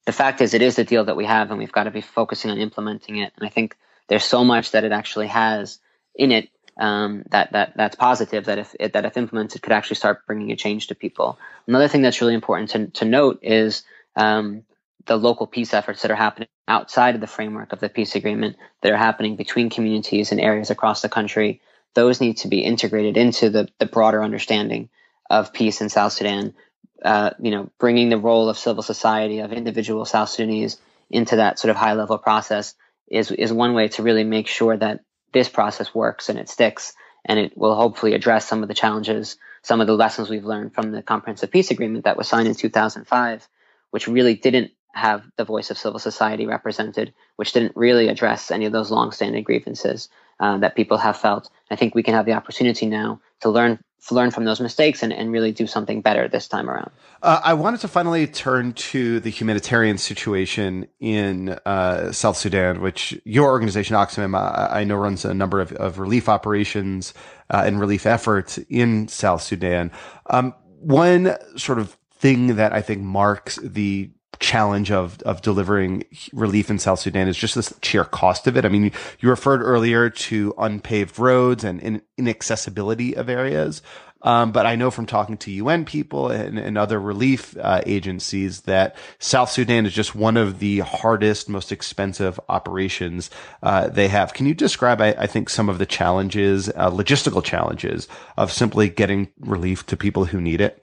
The 0.04 0.12
fact 0.12 0.40
is, 0.40 0.54
it 0.54 0.62
is 0.62 0.76
the 0.76 0.85
deal 0.85 1.04
that 1.04 1.16
we 1.16 1.25
have, 1.25 1.50
and 1.50 1.59
we've 1.59 1.73
got 1.73 1.85
to 1.85 1.90
be 1.90 2.00
focusing 2.00 2.50
on 2.50 2.59
implementing 2.59 3.16
it. 3.16 3.33
And 3.37 3.47
I 3.47 3.50
think 3.50 3.76
there's 4.09 4.25
so 4.25 4.45
much 4.45 4.71
that 4.71 4.85
it 4.85 4.92
actually 4.92 5.26
has 5.26 5.80
in 6.14 6.30
it 6.30 6.49
um, 6.78 7.25
that 7.30 7.52
that 7.52 7.73
that's 7.76 7.97
positive. 7.97 8.45
That 8.45 8.59
if 8.59 8.76
it, 8.78 8.92
that 8.92 9.04
if 9.04 9.16
implemented, 9.16 9.62
could 9.62 9.73
actually 9.73 9.97
start 9.97 10.26
bringing 10.26 10.52
a 10.52 10.56
change 10.56 10.89
to 10.89 10.95
people. 10.95 11.39
Another 11.67 11.89
thing 11.89 12.02
that's 12.02 12.21
really 12.21 12.34
important 12.34 12.71
to 12.71 12.86
to 13.00 13.04
note 13.04 13.41
is 13.43 13.82
um, 14.15 14.62
the 15.06 15.17
local 15.17 15.47
peace 15.47 15.75
efforts 15.75 16.02
that 16.02 16.10
are 16.10 16.17
happening 16.17 16.49
outside 16.69 17.15
of 17.15 17.21
the 17.21 17.26
framework 17.26 17.73
of 17.73 17.81
the 17.81 17.89
peace 17.89 18.15
agreement 18.15 18.57
that 18.83 18.93
are 18.93 18.97
happening 18.97 19.37
between 19.37 19.71
communities 19.71 20.33
and 20.33 20.41
areas 20.41 20.71
across 20.71 21.02
the 21.02 21.09
country. 21.09 21.61
Those 21.95 22.21
need 22.21 22.39
to 22.39 22.49
be 22.49 22.61
integrated 22.61 23.17
into 23.17 23.50
the 23.50 23.69
the 23.79 23.87
broader 23.87 24.23
understanding 24.23 24.89
of 25.31 25.52
peace 25.52 25.81
in 25.81 25.89
South 25.89 26.13
Sudan. 26.13 26.55
Uh, 27.02 27.31
you 27.39 27.50
know, 27.50 27.71
bringing 27.79 28.09
the 28.09 28.19
role 28.19 28.49
of 28.49 28.59
civil 28.59 28.83
society 28.83 29.41
of 29.41 29.52
individual 29.52 30.05
South 30.05 30.31
Sudanese 30.31 30.79
into 31.11 31.37
that 31.37 31.59
sort 31.59 31.71
of 31.71 31.76
high 31.76 31.95
level 31.95 32.19
process 32.19 32.75
is 33.09 33.31
is 33.31 33.52
one 33.52 33.75
way 33.75 33.89
to 33.89 34.02
really 34.02 34.25
make 34.25 34.49
sure 34.49 34.76
that 34.76 35.00
this 35.33 35.49
process 35.49 35.95
works 35.95 36.29
and 36.29 36.39
it 36.39 36.49
sticks 36.49 36.95
and 37.25 37.39
it 37.39 37.57
will 37.57 37.75
hopefully 37.75 38.15
address 38.15 38.47
some 38.47 38.63
of 38.63 38.69
the 38.69 38.75
challenges, 38.75 39.37
some 39.63 39.81
of 39.81 39.87
the 39.87 39.95
lessons 39.95 40.31
we've 40.31 40.45
learned 40.45 40.75
from 40.75 40.93
the 40.93 41.02
comprehensive 41.02 41.50
peace 41.50 41.71
agreement 41.71 42.05
that 42.05 42.17
was 42.17 42.29
signed 42.29 42.49
in 42.49 42.55
2005, 42.55 43.49
which 43.91 44.07
really 44.07 44.35
didn't 44.35 44.71
have 44.97 45.23
the 45.37 45.45
voice 45.45 45.71
of 45.71 45.78
civil 45.78 45.99
society 45.99 46.47
represented, 46.47 47.13
which 47.37 47.52
didn't 47.52 47.76
really 47.76 48.09
address 48.09 48.50
any 48.50 48.65
of 48.65 48.73
those 48.73 48.91
long-standing 48.91 49.45
grievances 49.45 50.09
uh, 50.41 50.59
that 50.59 50.75
people 50.75 50.99
have 50.99 51.17
felt. 51.17 51.50
I 51.71 51.76
think 51.76 51.95
we 51.95 52.02
can 52.02 52.15
have 52.15 52.26
the 52.26 52.32
opportunity 52.32 52.87
now 52.87 53.21
to 53.41 53.50
learn 53.50 53.78
learn 54.11 54.30
from 54.30 54.45
those 54.45 54.61
mistakes 54.61 55.02
and, 55.02 55.13
and 55.13 55.32
really 55.32 55.50
do 55.50 55.67
something 55.67 56.00
better 56.00 56.28
this 56.28 56.47
time 56.47 56.71
around. 56.71 56.91
Uh, 57.23 57.41
I 57.43 57.54
wanted 57.54 57.80
to 57.80 57.89
finally 57.89 58.28
turn 58.28 58.73
to 58.75 59.19
the 59.19 59.30
humanitarian 59.30 59.99
situation 59.99 60.87
in 61.00 61.59
uh, 61.67 62.13
South 62.13 62.37
Sudan, 62.37 62.80
which 62.80 63.21
your 63.25 63.47
organization, 63.47 63.97
Oxfam, 63.97 64.39
I, 64.39 64.80
I 64.80 64.85
know 64.85 64.97
runs 64.97 65.25
a 65.25 65.35
number 65.35 65.61
of, 65.61 65.73
of 65.73 65.99
relief 65.99 66.28
operations 66.28 67.15
uh, 67.50 67.65
and 67.67 67.80
relief 67.80 68.06
efforts 68.06 68.59
in 68.69 69.09
South 69.09 69.43
Sudan. 69.43 69.91
Um, 70.30 70.54
one 70.78 71.37
sort 71.56 71.78
of 71.78 71.97
thing 72.13 72.56
that 72.56 72.73
I 72.73 72.82
think 72.82 73.02
marks 73.02 73.56
the 73.56 74.11
challenge 74.38 74.90
of 74.90 75.20
of 75.22 75.42
delivering 75.42 76.04
relief 76.32 76.70
in 76.70 76.78
South 76.78 76.99
Sudan 76.99 77.28
is 77.28 77.36
just 77.36 77.54
the 77.54 77.75
sheer 77.82 78.04
cost 78.04 78.46
of 78.46 78.56
it. 78.56 78.64
I 78.64 78.68
mean, 78.68 78.92
you 79.20 79.28
referred 79.28 79.62
earlier 79.62 80.10
to 80.10 80.54
unpaved 80.58 81.18
roads 81.18 81.64
and 81.64 81.80
in, 81.80 82.02
inaccessibility 82.16 83.16
of 83.16 83.28
areas. 83.28 83.82
Um, 84.22 84.50
but 84.50 84.66
I 84.66 84.75
know 84.75 84.90
from 84.90 85.06
talking 85.06 85.36
to 85.38 85.52
UN 85.52 85.84
people 85.84 86.30
and, 86.30 86.58
and 86.58 86.76
other 86.76 86.99
relief 86.99 87.56
uh, 87.58 87.82
agencies 87.86 88.62
that 88.62 88.96
South 89.18 89.50
Sudan 89.50 89.86
is 89.86 89.92
just 89.92 90.14
one 90.14 90.36
of 90.36 90.58
the 90.58 90.80
hardest, 90.80 91.49
most 91.49 91.70
expensive 91.70 92.40
operations 92.49 93.30
uh, 93.62 93.88
they 93.88 94.08
have. 94.08 94.34
Can 94.34 94.46
you 94.46 94.54
describe, 94.54 95.00
I, 95.00 95.08
I, 95.12 95.26
think, 95.26 95.49
some 95.49 95.68
of 95.68 95.78
the 95.78 95.86
challenges, 95.86 96.68
uh, 96.70 96.90
logistical 96.90 97.44
challenges 97.44 98.08
of 98.36 98.50
simply 98.50 98.88
getting 98.88 99.28
relief 99.38 99.86
to 99.86 99.96
people 99.96 100.25
who 100.25 100.40
need 100.40 100.60
it? 100.60 100.82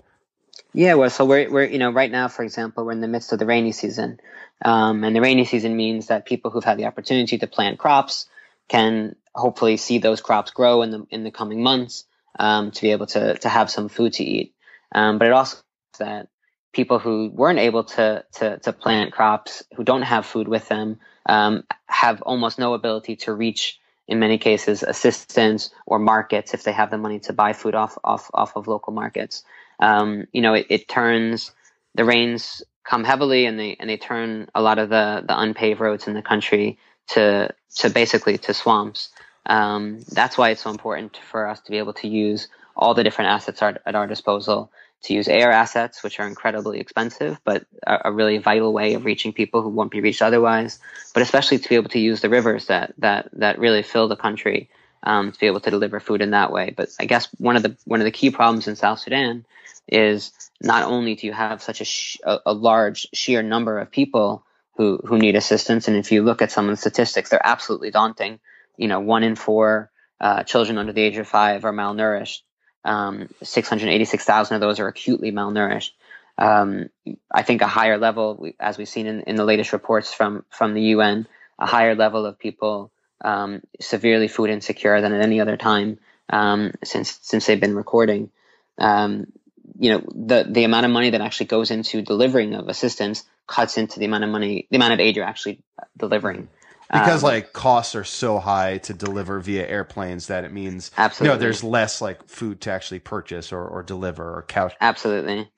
Yeah, 0.73 0.95
well, 0.95 1.09
so 1.09 1.25
we're 1.25 1.49
we're 1.51 1.65
you 1.65 1.77
know 1.77 1.91
right 1.91 2.11
now, 2.11 2.27
for 2.27 2.43
example, 2.43 2.85
we're 2.85 2.93
in 2.93 3.01
the 3.01 3.07
midst 3.07 3.31
of 3.31 3.39
the 3.39 3.45
rainy 3.45 3.71
season, 3.71 4.19
um, 4.65 5.03
and 5.03 5.15
the 5.15 5.21
rainy 5.21 5.45
season 5.45 5.75
means 5.77 6.07
that 6.07 6.25
people 6.25 6.49
who've 6.49 6.63
had 6.63 6.79
the 6.79 6.85
opportunity 6.85 7.37
to 7.37 7.47
plant 7.47 7.77
crops 7.77 8.27
can 8.69 9.15
hopefully 9.35 9.77
see 9.77 9.99
those 9.99 10.21
crops 10.21 10.51
grow 10.51 10.81
in 10.81 10.91
the 10.91 11.05
in 11.11 11.23
the 11.23 11.31
coming 11.31 11.61
months 11.61 12.05
um, 12.39 12.71
to 12.71 12.81
be 12.81 12.91
able 12.91 13.05
to 13.07 13.37
to 13.37 13.49
have 13.49 13.69
some 13.69 13.87
food 13.87 14.13
to 14.13 14.23
eat. 14.23 14.55
Um, 14.93 15.19
but 15.19 15.27
it 15.27 15.33
also 15.33 15.57
that 15.99 16.29
people 16.73 16.97
who 16.97 17.29
weren't 17.31 17.59
able 17.59 17.83
to 17.83 18.25
to 18.33 18.57
to 18.59 18.73
plant 18.73 19.13
crops, 19.13 19.61
who 19.75 19.83
don't 19.83 20.01
have 20.01 20.25
food 20.25 20.47
with 20.47 20.67
them, 20.69 20.99
um, 21.27 21.65
have 21.87 22.23
almost 22.23 22.57
no 22.57 22.73
ability 22.73 23.17
to 23.17 23.33
reach 23.33 23.79
in 24.07 24.19
many 24.19 24.39
cases 24.39 24.81
assistance 24.83 25.69
or 25.85 25.99
markets 25.99 26.55
if 26.55 26.63
they 26.63 26.71
have 26.71 26.89
the 26.89 26.97
money 26.97 27.19
to 27.19 27.31
buy 27.31 27.53
food 27.53 27.75
off 27.75 27.97
off 28.03 28.31
off 28.33 28.55
of 28.55 28.67
local 28.67 28.91
markets 28.91 29.43
um, 29.83 30.27
you 30.31 30.41
know, 30.41 30.53
it, 30.53 30.67
it, 30.69 30.87
turns 30.87 31.51
the 31.93 32.05
rains 32.05 32.63
come 32.85 33.03
heavily 33.03 33.45
and 33.45 33.59
they 33.59 33.75
and 33.79 33.89
they 33.89 33.97
turn 33.97 34.47
a 34.55 34.61
lot 34.61 34.79
of 34.79 34.87
the 34.87 35.23
the 35.27 35.37
unpaved 35.37 35.81
roads 35.81 36.07
in 36.07 36.13
the 36.13 36.21
country 36.21 36.77
to 37.09 37.53
to 37.75 37.89
basically 37.89 38.37
to 38.37 38.53
swamps. 38.53 39.09
Um, 39.45 39.99
that's 40.09 40.37
why 40.37 40.51
it's 40.51 40.61
so 40.61 40.69
important 40.69 41.17
for 41.17 41.47
us 41.47 41.59
to 41.61 41.71
be 41.71 41.79
able 41.79 41.93
to 41.95 42.07
use 42.07 42.47
all 42.77 42.93
the 42.93 43.03
different 43.03 43.31
assets 43.31 43.61
are, 43.61 43.77
at 43.85 43.95
our 43.95 44.07
disposal. 44.07 44.71
To 45.07 45.13
use 45.13 45.27
air 45.27 45.51
assets, 45.51 46.01
which 46.01 46.17
are 46.21 46.27
incredibly 46.27 46.79
expensive, 46.79 47.37
but 47.43 47.65
a, 47.85 48.03
a 48.05 48.11
really 48.13 48.37
vital 48.37 48.71
way 48.71 48.93
of 48.93 49.03
reaching 49.03 49.33
people 49.33 49.61
who 49.61 49.67
won't 49.67 49.91
be 49.91 49.99
reached 49.99 50.21
otherwise. 50.21 50.79
But 51.13 51.23
especially 51.23 51.59
to 51.59 51.67
be 51.67 51.75
able 51.75 51.89
to 51.89 51.99
use 51.99 52.21
the 52.21 52.29
rivers 52.29 52.67
that 52.67 52.93
that 52.99 53.27
that 53.33 53.59
really 53.59 53.83
fill 53.83 54.07
the 54.07 54.15
country 54.15 54.69
um, 55.03 55.33
to 55.33 55.39
be 55.39 55.47
able 55.47 55.59
to 55.59 55.69
deliver 55.69 55.99
food 55.99 56.21
in 56.21 56.31
that 56.31 56.53
way. 56.53 56.73
But 56.73 56.87
I 57.01 57.05
guess 57.05 57.27
one 57.37 57.57
of 57.57 57.63
the 57.63 57.75
one 57.83 57.99
of 57.99 58.05
the 58.05 58.11
key 58.11 58.29
problems 58.29 58.69
in 58.69 58.77
South 58.77 58.99
Sudan 58.99 59.43
is 59.87 60.31
not 60.61 60.83
only 60.83 61.15
do 61.15 61.27
you 61.27 61.33
have 61.33 61.61
such 61.61 61.81
a, 61.81 61.85
sh- 61.85 62.17
a, 62.23 62.53
large 62.53 63.07
sheer 63.13 63.43
number 63.43 63.79
of 63.79 63.91
people 63.91 64.45
who, 64.75 64.99
who 65.05 65.17
need 65.17 65.35
assistance, 65.35 65.87
and 65.87 65.97
if 65.97 66.11
you 66.11 66.23
look 66.23 66.41
at 66.41 66.51
some 66.51 66.65
of 66.65 66.71
the 66.71 66.77
statistics, 66.77 67.29
they're 67.29 67.45
absolutely 67.45 67.91
daunting. 67.91 68.39
You 68.77 68.87
know, 68.87 68.99
one 68.99 69.23
in 69.23 69.35
four 69.35 69.91
uh, 70.19 70.43
children 70.43 70.77
under 70.77 70.93
the 70.93 71.01
age 71.01 71.17
of 71.17 71.27
five 71.27 71.65
are 71.65 71.73
malnourished. 71.73 72.39
Um, 72.85 73.29
686,000 73.41 74.55
of 74.55 74.61
those 74.61 74.79
are 74.79 74.87
acutely 74.87 75.31
malnourished. 75.31 75.91
Um, 76.37 76.89
I 77.31 77.43
think 77.43 77.61
a 77.61 77.67
higher 77.67 77.97
level, 77.97 78.47
as 78.59 78.77
we've 78.77 78.89
seen 78.89 79.05
in, 79.05 79.21
in 79.21 79.35
the 79.35 79.45
latest 79.45 79.73
reports 79.73 80.13
from 80.13 80.43
from 80.49 80.73
the 80.73 80.81
UN, 80.81 81.27
a 81.59 81.65
higher 81.67 81.95
level 81.95 82.25
of 82.25 82.39
people 82.39 82.91
um, 83.23 83.61
severely 83.79 84.27
food 84.27 84.49
insecure 84.49 84.99
than 85.01 85.13
at 85.13 85.21
any 85.21 85.39
other 85.39 85.57
time 85.57 85.99
um, 86.29 86.71
since 86.83 87.19
since 87.21 87.45
they've 87.45 87.59
been 87.59 87.75
recording. 87.75 88.31
Um, 88.77 89.27
you 89.77 89.91
know, 89.91 90.03
the 90.13 90.45
the 90.49 90.63
amount 90.63 90.85
of 90.85 90.91
money 90.91 91.11
that 91.11 91.21
actually 91.21 91.47
goes 91.47 91.71
into 91.71 92.01
delivering 92.01 92.53
of 92.53 92.67
assistance 92.67 93.23
cuts 93.47 93.77
into 93.77 93.99
the 93.99 94.05
amount 94.05 94.23
of 94.23 94.29
money, 94.29 94.67
the 94.69 94.77
amount 94.77 94.93
of 94.93 94.99
aid 94.99 95.15
you're 95.15 95.25
actually 95.25 95.61
delivering. 95.97 96.47
Because 96.91 97.23
um, 97.23 97.29
like 97.29 97.53
costs 97.53 97.95
are 97.95 98.03
so 98.03 98.39
high 98.39 98.77
to 98.79 98.93
deliver 98.93 99.39
via 99.39 99.67
airplanes 99.67 100.27
that 100.27 100.43
it 100.43 100.51
means 100.51 100.91
absolutely. 100.97 101.33
you 101.33 101.35
know 101.35 101.39
there's 101.39 101.63
less 101.63 102.01
like 102.01 102.27
food 102.27 102.61
to 102.61 102.71
actually 102.71 102.99
purchase 102.99 103.51
or, 103.51 103.65
or 103.65 103.83
deliver 103.83 104.37
or 104.37 104.43
couch. 104.43 104.75
Absolutely. 104.79 105.49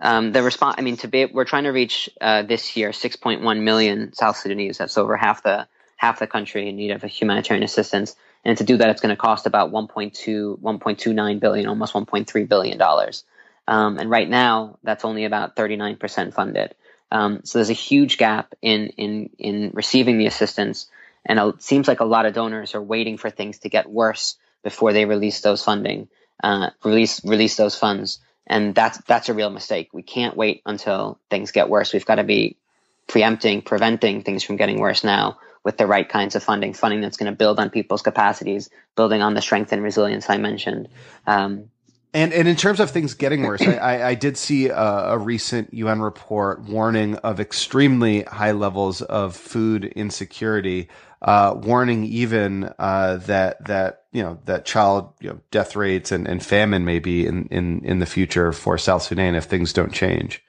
Um, 0.00 0.32
the 0.32 0.42
response, 0.42 0.74
I 0.78 0.82
mean, 0.82 0.96
to 0.98 1.08
be, 1.08 1.26
we're 1.26 1.44
trying 1.44 1.64
to 1.64 1.70
reach 1.70 2.10
uh, 2.20 2.42
this 2.42 2.76
year 2.76 2.90
6.1 2.90 3.62
million 3.62 4.12
South 4.12 4.36
Sudanese. 4.36 4.78
That's 4.78 4.98
over 4.98 5.16
half 5.16 5.44
the 5.44 5.68
half 5.96 6.18
the 6.18 6.26
country 6.26 6.68
in 6.68 6.74
need 6.74 6.90
of 6.90 7.02
humanitarian 7.02 7.62
assistance. 7.62 8.16
And 8.44 8.58
to 8.58 8.64
do 8.64 8.76
that, 8.76 8.90
it's 8.90 9.00
going 9.00 9.14
to 9.14 9.16
cost 9.16 9.46
about 9.46 9.70
1.2, 9.70 10.60
1.29 10.60 11.40
billion, 11.40 11.68
almost 11.68 11.94
1.3 11.94 12.48
billion 12.48 12.76
dollars. 12.76 13.22
Um, 13.66 13.98
and 13.98 14.10
right 14.10 14.28
now, 14.28 14.78
that's 14.82 15.04
only 15.04 15.24
about 15.24 15.56
39% 15.56 16.34
funded. 16.34 16.74
Um, 17.12 17.40
so 17.44 17.58
there's 17.58 17.70
a 17.70 17.74
huge 17.74 18.16
gap 18.16 18.54
in 18.62 18.88
in 18.96 19.30
in 19.38 19.70
receiving 19.74 20.16
the 20.16 20.26
assistance, 20.26 20.86
and 21.26 21.38
it 21.38 21.62
seems 21.62 21.86
like 21.86 22.00
a 22.00 22.06
lot 22.06 22.24
of 22.24 22.32
donors 22.32 22.74
are 22.74 22.82
waiting 22.82 23.18
for 23.18 23.28
things 23.28 23.58
to 23.60 23.68
get 23.68 23.88
worse 23.88 24.36
before 24.62 24.94
they 24.94 25.04
release 25.04 25.42
those 25.42 25.62
funding, 25.62 26.08
uh, 26.42 26.70
release 26.82 27.22
release 27.22 27.56
those 27.56 27.76
funds, 27.76 28.18
and 28.46 28.74
that's 28.74 28.96
that's 29.06 29.28
a 29.28 29.34
real 29.34 29.50
mistake. 29.50 29.90
We 29.92 30.02
can't 30.02 30.38
wait 30.38 30.62
until 30.64 31.18
things 31.28 31.52
get 31.52 31.68
worse. 31.68 31.92
We've 31.92 32.06
got 32.06 32.14
to 32.14 32.24
be 32.24 32.56
preempting, 33.08 33.60
preventing 33.60 34.22
things 34.22 34.42
from 34.42 34.56
getting 34.56 34.80
worse 34.80 35.04
now 35.04 35.38
with 35.64 35.76
the 35.76 35.86
right 35.86 36.08
kinds 36.08 36.34
of 36.34 36.42
funding, 36.42 36.72
funding 36.72 37.02
that's 37.02 37.18
going 37.18 37.30
to 37.30 37.36
build 37.36 37.60
on 37.60 37.68
people's 37.68 38.02
capacities, 38.02 38.70
building 38.96 39.20
on 39.20 39.34
the 39.34 39.42
strength 39.42 39.70
and 39.72 39.82
resilience 39.82 40.30
I 40.30 40.38
mentioned. 40.38 40.88
Um, 41.26 41.70
and 42.14 42.32
and 42.32 42.46
in 42.46 42.56
terms 42.56 42.80
of 42.80 42.90
things 42.90 43.14
getting 43.14 43.42
worse, 43.42 43.62
I, 43.62 43.74
I, 43.76 44.08
I, 44.08 44.14
did 44.14 44.36
see 44.36 44.68
a, 44.68 44.76
a, 44.76 45.18
recent 45.18 45.72
UN 45.72 46.02
report 46.02 46.60
warning 46.60 47.16
of 47.16 47.40
extremely 47.40 48.22
high 48.24 48.52
levels 48.52 49.00
of 49.02 49.34
food 49.34 49.86
insecurity, 49.86 50.88
uh, 51.22 51.54
warning 51.56 52.04
even 52.04 52.72
uh, 52.78 53.16
that 53.26 53.64
that 53.66 54.04
you 54.12 54.22
know 54.22 54.38
that 54.44 54.66
child 54.66 55.14
you 55.20 55.30
know, 55.30 55.40
death 55.50 55.74
rates 55.74 56.12
and, 56.12 56.28
and 56.28 56.44
famine 56.44 56.84
may 56.84 56.98
be 56.98 57.26
in, 57.26 57.46
in 57.46 57.82
in 57.84 57.98
the 57.98 58.06
future 58.06 58.52
for 58.52 58.76
South 58.76 59.02
Sudan 59.02 59.34
if 59.34 59.44
things 59.44 59.72
don't 59.72 59.92
change. 59.92 60.44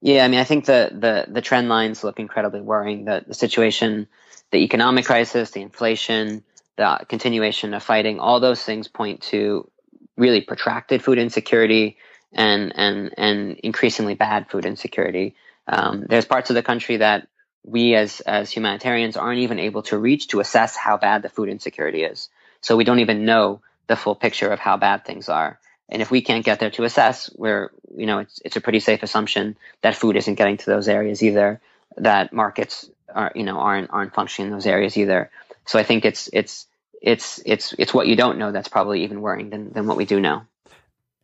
Yeah, 0.00 0.24
I 0.24 0.28
mean, 0.28 0.38
I 0.38 0.44
think 0.44 0.66
the 0.66 0.90
the 0.92 1.32
the 1.32 1.40
trend 1.40 1.68
lines 1.68 2.04
look 2.04 2.20
incredibly 2.20 2.60
worrying. 2.60 3.06
The 3.06 3.24
the 3.26 3.34
situation, 3.34 4.06
the 4.52 4.58
economic 4.58 5.04
crisis, 5.04 5.50
the 5.50 5.62
inflation, 5.62 6.44
the 6.76 7.04
continuation 7.08 7.74
of 7.74 7.82
fighting, 7.82 8.20
all 8.20 8.38
those 8.38 8.62
things 8.62 8.86
point 8.86 9.20
to 9.22 9.68
really 10.16 10.40
protracted 10.40 11.02
food 11.02 11.18
insecurity 11.18 11.96
and 12.32 12.72
and 12.74 13.14
and 13.16 13.58
increasingly 13.58 14.14
bad 14.14 14.50
food 14.50 14.64
insecurity. 14.64 15.34
Um, 15.66 16.06
there's 16.08 16.24
parts 16.24 16.50
of 16.50 16.54
the 16.54 16.62
country 16.62 16.98
that 16.98 17.28
we 17.64 17.94
as 17.94 18.20
as 18.20 18.50
humanitarians 18.50 19.16
aren't 19.16 19.40
even 19.40 19.58
able 19.58 19.82
to 19.82 19.98
reach 19.98 20.28
to 20.28 20.40
assess 20.40 20.76
how 20.76 20.96
bad 20.96 21.22
the 21.22 21.28
food 21.28 21.48
insecurity 21.48 22.02
is. 22.02 22.28
So 22.60 22.76
we 22.76 22.84
don't 22.84 23.00
even 23.00 23.24
know 23.24 23.60
the 23.86 23.96
full 23.96 24.14
picture 24.14 24.48
of 24.48 24.58
how 24.58 24.76
bad 24.76 25.04
things 25.04 25.28
are. 25.28 25.58
And 25.88 26.00
if 26.00 26.10
we 26.10 26.22
can't 26.22 26.44
get 26.44 26.58
there 26.58 26.70
to 26.70 26.84
assess, 26.84 27.30
we're, 27.36 27.70
you 27.94 28.06
know, 28.06 28.20
it's, 28.20 28.40
it's 28.44 28.56
a 28.56 28.60
pretty 28.60 28.80
safe 28.80 29.02
assumption 29.02 29.56
that 29.82 29.94
food 29.94 30.16
isn't 30.16 30.36
getting 30.36 30.56
to 30.56 30.66
those 30.66 30.88
areas 30.88 31.22
either, 31.22 31.60
that 31.98 32.32
markets 32.32 32.88
are, 33.14 33.32
you 33.34 33.42
know, 33.42 33.58
aren't, 33.58 33.90
aren't 33.90 34.14
functioning 34.14 34.50
in 34.50 34.52
those 34.54 34.66
areas 34.66 34.96
either. 34.96 35.30
So 35.66 35.78
I 35.78 35.82
think 35.82 36.06
it's, 36.06 36.30
it's, 36.32 36.66
it's, 37.02 37.40
it's, 37.44 37.74
it's 37.78 37.92
what 37.92 38.06
you 38.06 38.16
don't 38.16 38.38
know 38.38 38.52
that's 38.52 38.68
probably 38.68 39.04
even 39.04 39.20
worrying 39.20 39.50
than, 39.50 39.72
than 39.72 39.86
what 39.86 39.96
we 39.96 40.04
do 40.04 40.20
know. 40.20 40.42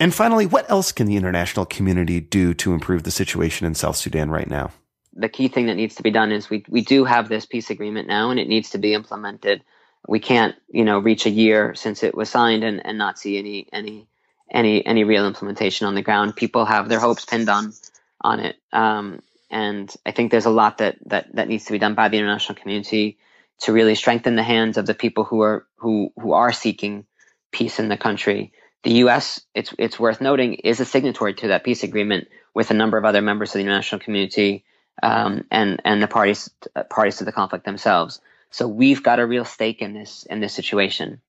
And 0.01 0.15
finally, 0.15 0.47
what 0.47 0.71
else 0.71 0.93
can 0.93 1.07
the 1.07 1.17
international 1.17 1.67
community 1.67 2.21
do 2.21 2.55
to 2.55 2.73
improve 2.73 3.03
the 3.03 3.11
situation 3.11 3.67
in 3.67 3.75
South 3.75 3.97
Sudan 3.97 4.31
right 4.31 4.49
now? 4.49 4.71
The 5.15 5.29
key 5.29 5.49
thing 5.49 5.67
that 5.67 5.75
needs 5.75 5.95
to 5.97 6.03
be 6.03 6.11
done 6.11 6.31
is 6.31 6.51
we, 6.51 6.65
we 6.69 6.83
do 6.83 7.05
have 7.05 7.29
this 7.29 7.47
peace 7.47 7.71
agreement 7.71 8.07
now 8.07 8.31
and 8.31 8.39
it 8.39 8.49
needs 8.49 8.71
to 8.71 8.79
be 8.79 8.95
implemented. 8.95 9.65
We 10.07 10.21
can't, 10.21 10.55
you 10.69 10.85
know, 10.85 10.99
reach 10.99 11.27
a 11.27 11.31
year 11.31 11.75
since 11.75 12.03
it 12.03 12.15
was 12.15 12.29
signed 12.29 12.63
and, 12.63 12.85
and 12.85 12.99
not 12.99 13.19
see 13.19 13.39
any, 13.39 13.69
any, 13.73 14.09
any 14.51 14.85
any 14.87 15.05
real 15.05 15.27
implementation 15.27 15.87
on 15.87 15.95
the 15.95 16.03
ground. 16.03 16.37
People 16.37 16.65
have 16.65 16.89
their 16.89 17.01
hopes 17.01 17.25
pinned 17.25 17.49
on 17.49 17.73
on 18.21 18.41
it, 18.41 18.57
um, 18.73 19.21
and 19.51 19.95
I 20.07 20.13
think 20.13 20.31
there's 20.31 20.47
a 20.47 20.51
lot 20.51 20.79
that 20.79 20.97
that 21.07 21.35
that 21.35 21.49
needs 21.49 21.67
to 21.67 21.73
be 21.73 21.79
done 21.79 21.95
by 21.95 22.09
the 22.09 22.19
international 22.19 22.59
community 22.59 23.19
to 23.61 23.73
really 23.73 23.95
strengthen 23.95 24.37
the 24.37 24.43
hands 24.43 24.77
of 24.77 24.87
the 24.87 24.95
people 24.95 25.25
who 25.25 25.41
are 25.43 25.67
who 25.77 26.13
who 26.21 26.33
are 26.33 26.53
seeking 26.53 27.07
peace 27.53 27.79
in 27.79 27.89
the 27.89 27.97
country. 27.97 28.53
The 28.85 28.93
U.S. 29.05 29.41
it's 29.55 29.75
it's 29.79 29.99
worth 29.99 30.21
noting 30.21 30.55
is 30.55 30.81
a 30.81 30.85
signatory 30.85 31.35
to 31.35 31.49
that 31.49 31.65
peace 31.65 31.83
agreement 31.83 32.29
with 32.55 32.71
a 32.71 32.75
number 32.75 32.97
of 32.97 33.05
other 33.05 33.23
members 33.23 33.51
of 33.51 33.55
the 33.55 33.61
international 33.61 34.01
community 34.01 34.65
um, 35.03 35.45
and 35.51 35.81
and 35.85 36.03
the 36.03 36.09
parties 36.09 36.51
parties 36.91 37.17
to 37.17 37.25
the 37.25 37.33
conflict 37.33 37.65
themselves. 37.65 38.21
So 38.51 38.67
we've 38.67 39.03
got 39.03 39.21
a 39.21 39.27
real 39.27 39.45
stake 39.45 39.83
in 39.83 39.95
this 39.95 40.25
in 40.25 40.41
this 40.41 40.55
situation. 40.55 41.21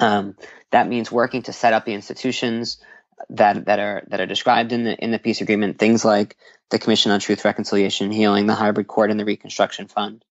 Um, 0.00 0.36
that 0.70 0.88
means 0.88 1.12
working 1.12 1.42
to 1.42 1.52
set 1.52 1.72
up 1.72 1.84
the 1.84 1.94
institutions 1.94 2.78
that 3.30 3.66
that 3.66 3.78
are 3.78 4.02
that 4.08 4.20
are 4.20 4.26
described 4.26 4.72
in 4.72 4.84
the 4.84 4.96
in 4.96 5.12
the 5.12 5.18
peace 5.18 5.40
agreement. 5.40 5.78
Things 5.78 6.04
like 6.04 6.36
the 6.70 6.78
Commission 6.78 7.12
on 7.12 7.20
Truth, 7.20 7.44
Reconciliation, 7.44 8.06
and 8.06 8.14
Healing, 8.14 8.46
the 8.46 8.54
Hybrid 8.54 8.88
Court, 8.88 9.10
and 9.10 9.20
the 9.20 9.24
Reconstruction 9.24 9.86
Fund. 9.86 10.24